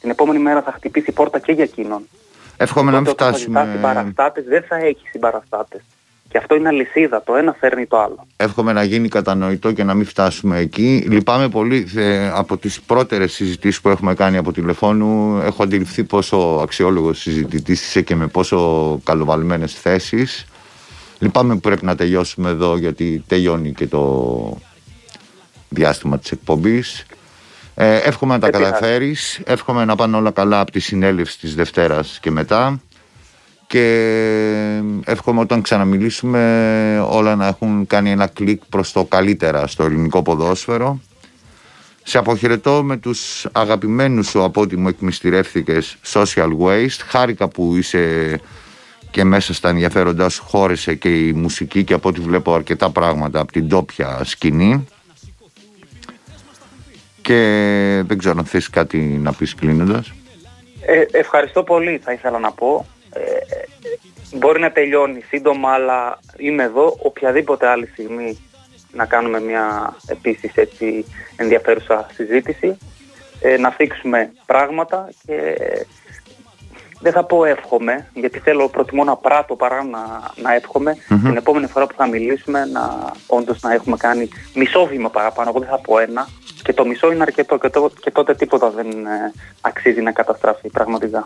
την 0.00 0.10
επόμενη 0.10 0.38
μέρα 0.38 0.62
θα 0.62 0.72
χτυπήσει 0.72 1.10
η 1.10 1.12
πόρτα 1.12 1.38
και 1.38 1.52
για 1.52 1.64
εκείνον. 1.64 2.08
Εύχομαι 2.56 2.90
να 2.90 3.00
μην 3.00 3.10
φτάσουμε. 3.10 3.60
Αν 3.60 3.70
συμπαραστάτε, 3.72 4.44
δεν 4.48 4.62
θα 4.62 4.76
έχει 4.76 5.08
συμπαραστάτες. 5.10 5.80
Και 6.28 6.38
αυτό 6.38 6.54
είναι 6.54 6.68
αλυσίδα. 6.68 7.22
Το 7.22 7.34
ένα 7.34 7.52
φέρνει 7.52 7.86
το 7.86 7.98
άλλο. 7.98 8.26
Εύχομαι 8.36 8.72
να 8.72 8.82
γίνει 8.82 9.08
κατανοητό 9.08 9.72
και 9.72 9.84
να 9.84 9.94
μην 9.94 10.06
φτάσουμε 10.06 10.58
εκεί. 10.58 11.06
Λυπάμαι 11.08 11.48
πολύ 11.48 11.88
από 12.34 12.56
τις 12.56 12.80
πρώτερες 12.80 13.32
συζητήσεις 13.32 13.80
που 13.80 13.88
έχουμε 13.88 14.14
κάνει 14.14 14.36
από 14.36 14.52
τηλεφώνου. 14.52 15.40
Έχω 15.44 15.62
αντιληφθεί 15.62 16.04
πόσο 16.04 16.36
αξιόλογος 16.62 17.18
συζητητής 17.18 17.86
είσαι 17.86 18.02
και 18.02 18.16
με 18.16 18.26
πόσο 18.26 19.00
καλοβαλμένες 19.04 19.74
θέσεις. 19.74 20.46
Λυπάμαι 21.18 21.54
που 21.54 21.60
πρέπει 21.60 21.84
να 21.84 21.94
τελειώσουμε 21.94 22.50
εδώ 22.50 22.76
γιατί 22.76 23.24
τελειώνει 23.26 23.72
και 23.72 23.86
το 23.86 24.56
διάστημα 25.68 26.18
της 26.18 26.30
εκπομπής. 26.30 27.06
Ε, 27.74 27.96
εύχομαι 27.96 28.32
να 28.32 28.40
τα 28.40 28.50
καταφέρεις, 28.50 29.40
εύχομαι 29.44 29.84
να 29.84 29.96
πάνε 29.96 30.16
όλα 30.16 30.30
καλά 30.30 30.60
από 30.60 30.70
τη 30.70 30.80
συνέλευση 30.80 31.38
της 31.38 31.54
Δευτέρας 31.54 32.18
και 32.20 32.30
μετά 32.30 32.80
και 33.68 34.82
εύχομαι 35.04 35.40
όταν 35.40 35.62
ξαναμιλήσουμε 35.62 37.06
όλα 37.10 37.36
να 37.36 37.46
έχουν 37.46 37.86
κάνει 37.86 38.10
ένα 38.10 38.26
κλικ 38.26 38.62
προς 38.68 38.92
το 38.92 39.04
καλύτερα 39.04 39.66
στο 39.66 39.84
ελληνικό 39.84 40.22
ποδόσφαιρο 40.22 41.00
Σε 42.02 42.18
αποχαιρετώ 42.18 42.82
με 42.82 42.96
τους 42.96 43.46
αγαπημένους 43.52 44.28
σου 44.28 44.42
από 44.42 44.60
ό,τι 44.60 44.76
μου 44.76 44.88
εκμυστηρεύθηκες 44.88 45.96
Social 46.12 46.50
Waste. 46.60 47.00
Χάρηκα 47.08 47.48
που 47.48 47.74
είσαι 47.76 48.40
και 49.10 49.24
μέσα 49.24 49.54
στα 49.54 49.68
ενδιαφέροντά 49.68 50.28
σου 50.28 50.44
χώρεσε 50.44 50.94
και 50.94 51.08
η 51.08 51.32
μουσική 51.32 51.84
και 51.84 51.94
από 51.94 52.08
ό,τι 52.08 52.20
βλέπω 52.20 52.54
αρκετά 52.54 52.90
πράγματα 52.90 53.40
από 53.40 53.52
την 53.52 53.68
τόπια 53.68 54.20
σκηνή. 54.24 54.88
Και 57.22 58.02
δεν 58.06 58.18
ξέρω 58.18 58.38
αν 58.38 58.44
θες 58.44 58.70
κάτι 58.70 58.98
να 58.98 59.32
πεις 59.32 59.54
κλείνοντας. 59.54 60.12
Ε, 60.80 61.04
ευχαριστώ 61.10 61.62
πολύ 61.62 62.00
θα 62.04 62.12
ήθελα 62.12 62.38
να 62.38 62.52
πω. 62.52 62.86
Ε, 63.12 63.20
μπορεί 64.36 64.60
να 64.60 64.72
τελειώνει 64.72 65.20
σύντομα 65.28 65.72
αλλά 65.72 66.18
είμαι 66.36 66.62
εδώ 66.62 66.96
οποιαδήποτε 67.02 67.66
άλλη 67.66 67.86
στιγμή 67.86 68.38
να 68.92 69.06
κάνουμε 69.06 69.40
μια 69.40 69.96
επίσης 70.06 70.54
έτσι 70.54 71.04
ενδιαφέρουσα 71.36 72.06
συζήτηση, 72.12 72.78
ε, 73.40 73.56
να 73.56 73.70
θίξουμε 73.70 74.32
πράγματα 74.46 75.10
και 75.26 75.56
δεν 77.00 77.12
θα 77.12 77.24
πω 77.24 77.44
εύχομαι, 77.44 78.06
γιατί 78.14 78.38
θέλω 78.38 78.68
προτιμώ 78.68 79.04
να 79.04 79.16
πράττω 79.16 79.54
παρά 79.54 79.84
να, 79.84 79.98
να 80.42 80.54
εύχομαι 80.54 80.96
την 81.08 81.36
επόμενη 81.36 81.66
φορά 81.66 81.86
που 81.86 81.94
θα 81.96 82.06
μιλήσουμε 82.06 82.64
να 82.64 83.12
όντως 83.26 83.60
να 83.60 83.72
έχουμε 83.72 83.96
κάνει 83.96 84.28
μισό 84.54 84.86
βήμα 84.86 85.10
παραπάνω, 85.10 85.48
εγώ 85.50 85.58
δεν 85.58 85.68
θα 85.68 85.78
πω 85.78 85.98
ένα 85.98 86.28
και 86.62 86.72
το 86.72 86.86
μισό 86.86 87.12
είναι 87.12 87.22
αρκετό 87.22 87.58
και, 87.58 87.68
το, 87.68 87.90
και 88.00 88.10
τότε 88.10 88.34
τίποτα 88.34 88.70
δεν 88.70 88.86
ε, 88.86 89.32
αξίζει 89.60 90.00
να 90.00 90.12
καταστραφεί 90.12 90.68
πραγματικά. 90.68 91.24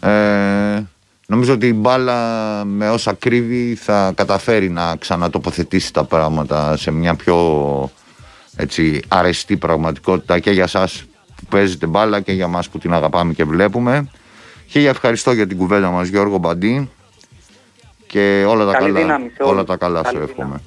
Ε, 0.00 0.82
Νομίζω 1.30 1.52
ότι 1.52 1.66
η 1.66 1.74
μπάλα 1.76 2.14
με 2.64 2.90
όσα 2.90 3.12
κρύβει 3.12 3.74
θα 3.74 4.12
καταφέρει 4.14 4.70
να 4.70 4.96
ξανατοποθετήσει 4.96 5.92
τα 5.92 6.04
πράγματα 6.04 6.76
σε 6.76 6.90
μια 6.90 7.14
πιο 7.14 7.36
έτσι, 8.56 9.02
αρεστή 9.08 9.56
πραγματικότητα 9.56 10.38
και 10.38 10.50
για 10.50 10.66
σας 10.66 11.04
που 11.36 11.44
παίζετε 11.48 11.86
μπάλα 11.86 12.20
και 12.20 12.32
για 12.32 12.48
μας 12.48 12.68
που 12.68 12.78
την 12.78 12.94
αγαπάμε 12.94 13.32
και 13.32 13.44
βλέπουμε. 13.44 14.10
Και 14.70 14.80
για 14.80 14.90
ευχαριστώ 14.90 15.32
για 15.32 15.46
την 15.46 15.56
κουβέντα 15.56 15.90
μας 15.90 16.08
Γιώργο 16.08 16.38
Μπαντή. 16.38 16.90
Και 18.06 18.44
όλα 18.48 18.72
τα 18.72 18.78
καλά, 18.78 19.20
όλα 19.38 19.64
τα 19.64 19.76
καλά 19.76 20.04
σου 20.04 20.18
εύχομαι. 20.18 20.62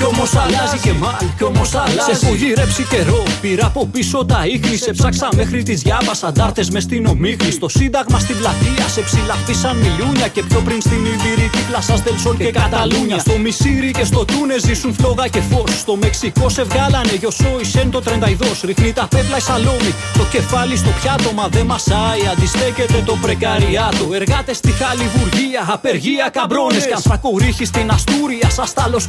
Κι 0.00 0.06
όμως 0.06 0.34
αλλάζει 0.34 0.78
και 0.82 0.92
μάλ, 0.92 1.24
κι 1.36 1.44
όμως 1.44 1.74
αλλάζει. 1.74 2.12
Σε 2.12 2.26
έχω 2.26 2.34
γυρέψει 2.34 2.82
καιρό. 2.82 3.22
Πήρα 3.40 3.66
από 3.66 3.86
πίσω 3.86 4.24
τα 4.24 4.40
ίχνη. 4.46 4.76
Σε 4.76 4.92
ψάξα 4.92 5.28
μέχρι 5.36 5.62
τις 5.62 5.82
διάβασα. 5.82 6.26
Αντάρτες 6.26 6.70
μες 6.70 6.82
στην 6.82 7.06
ομίχνη. 7.06 7.50
Στο 7.50 7.68
σύνταγμα 7.68 8.18
στην 8.18 8.36
πλατεία 8.38 8.88
σε 8.94 9.00
ψηλαφίσαν 9.00 9.76
μιλούνια. 9.76 10.28
Και 10.28 10.42
πιο 10.42 10.60
πριν 10.60 10.80
στην 10.80 11.04
Ιβυρική 11.04 11.62
πλασά 11.68 11.94
Δελσόλ 11.94 12.36
και 12.36 12.50
Καταλούνια. 12.50 13.18
Στο 13.18 13.38
Μισήρι 13.38 13.90
και 13.90 14.04
στο 14.04 14.24
Τούνε 14.24 14.56
ζήσουν 14.58 14.94
φλόγα 14.94 15.28
και 15.28 15.40
φως. 15.40 15.78
Στο 15.78 15.96
Μεξικό 15.96 16.48
σε 16.48 16.62
βγάλανε 16.62 17.14
γιοσό 17.20 17.52
η 17.60 17.64
Σεν 17.64 17.90
το 17.90 18.00
τρενταϊδός. 18.00 18.60
Ρίχνει 18.64 18.92
τα 18.92 19.06
πέπλα 19.10 19.36
η 19.36 19.40
σαλόμη. 19.40 19.92
Το 20.18 20.24
κεφάλι 20.30 20.76
στο 20.76 20.90
πιάτο 21.00 21.32
μα 21.32 21.48
δεν 21.48 21.66
μασάει. 21.66 22.22
Αντιστέκεται 22.32 23.02
το 23.06 23.18
πρεκαριάτο. 23.22 24.04
Εργάτες 24.12 24.56
στη 24.56 24.70
Χαλιβουργία. 24.70 25.62
Απεργία 25.68 26.28
καμπρόνες. 26.32 26.86
Κι 26.86 26.92
αν 26.92 27.02
στην 27.64 27.90
Αστούρια. 27.90 28.50
Σας 28.50 28.72
τάλο 28.72 29.00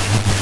Podcast. 0.00 0.39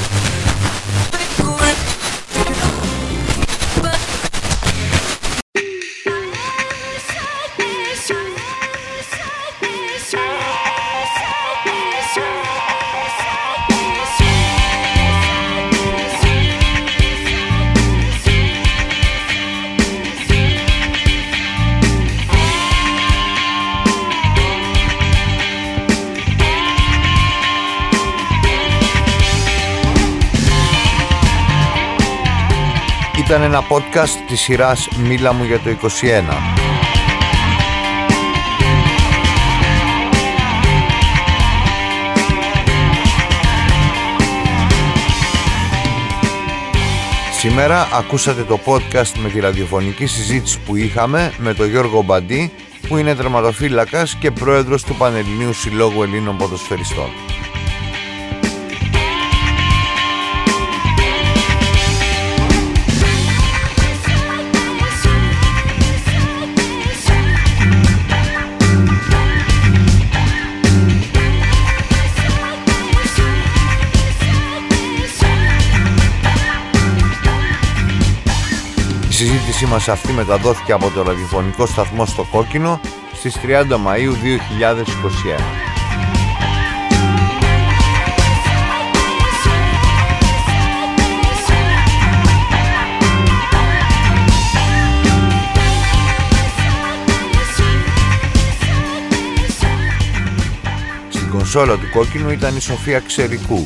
Ήταν 33.29 33.41
ένα 33.41 33.63
podcast 33.69 34.23
της 34.27 34.39
σειράς 34.39 34.87
«Μίλα 34.97 35.33
μου 35.33 35.43
για 35.43 35.59
το 35.59 35.69
21». 35.69 35.75
Σήμερα 47.37 47.87
ακούσατε 47.93 48.43
το 48.43 48.59
podcast 48.65 49.11
με 49.17 49.29
τη 49.29 49.39
ραδιοφωνική 49.39 50.05
συζήτηση 50.05 50.59
που 50.59 50.75
είχαμε 50.75 51.33
με 51.37 51.53
τον 51.53 51.69
Γιώργο 51.69 52.01
Μπαντή 52.01 52.51
που 52.87 52.97
είναι 52.97 53.15
τερματοφύλακας 53.15 54.15
και 54.15 54.31
πρόεδρος 54.31 54.83
του 54.83 54.95
Πανελληνίου 54.95 55.53
Συλλόγου 55.53 56.03
Ελλήνων 56.03 56.37
Ποδοσφαιριστών. 56.37 57.28
Συζήτησή 79.51 79.73
μας 79.73 79.87
αυτή 79.87 80.13
μεταδόθηκε 80.13 80.71
από 80.71 80.89
το 80.89 81.03
ραδιοφωνικό 81.03 81.65
σταθμό 81.65 82.05
στο 82.05 82.23
Κόκκινο 82.31 82.79
στις 83.13 83.37
30 83.43 83.63
Μαΐου 83.71 84.13
2021. 84.13 85.39
Στην 101.09 101.29
κονσόλα 101.29 101.77
του 101.77 101.89
κόκκινου 101.93 102.29
ήταν 102.29 102.55
η 102.55 102.59
Σοφία 102.59 102.99
Ξερικού 102.99 103.65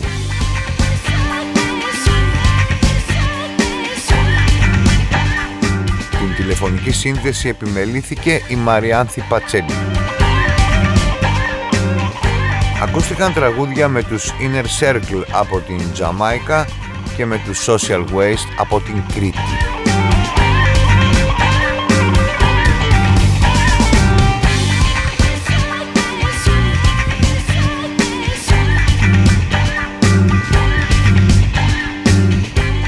τηλεφωνική 6.64 6.98
σύνδεση 6.98 7.48
επιμελήθηκε 7.48 8.42
η 8.48 8.56
Μαριάνθη 8.56 9.24
Πατσέλη. 9.30 9.74
Ακούστηκαν 12.84 13.34
τραγούδια 13.34 13.88
με 13.88 14.04
τους 14.04 14.32
Inner 14.32 14.66
Circle 14.84 15.24
από 15.32 15.60
την 15.60 15.92
Τζαμάικα 15.94 16.68
και 17.16 17.26
με 17.26 17.42
τους 17.46 17.66
Social 17.70 18.00
Waste 18.00 18.48
από 18.58 18.80
την 18.80 19.04
Κρήτη. 19.14 19.40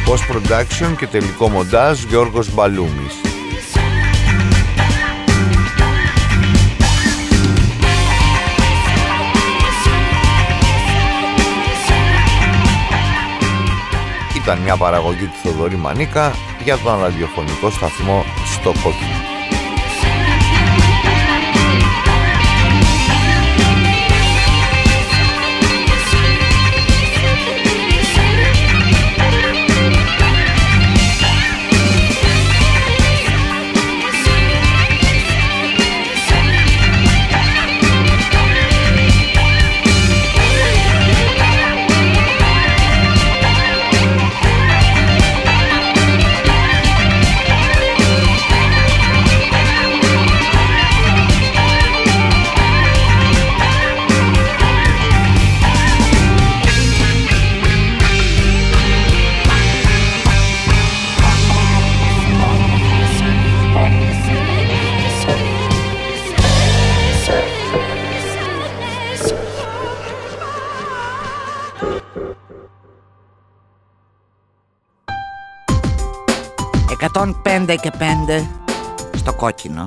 Post 0.08 0.36
Production 0.36 0.96
και 0.98 1.08
τελικό 1.08 1.50
μοντάζ 1.50 2.04
Γιώργος 2.04 2.54
Μπαλούμης. 2.54 3.25
Ήταν 14.46 14.60
μια 14.60 14.78
παραγωγή 14.78 15.26
του 15.26 15.38
Θοδωρή 15.44 15.76
Μανίκα 15.76 16.32
για 16.64 16.78
τον 16.78 17.00
ραδιοφωνικό 17.00 17.70
σταθμό 17.70 18.24
στο 18.46 18.70
Κόκκινο. 18.84 19.25
105 77.68 77.76
και 77.82 77.92
5 78.00 78.46
στο 79.16 79.34
κόκκινο. 79.34 79.86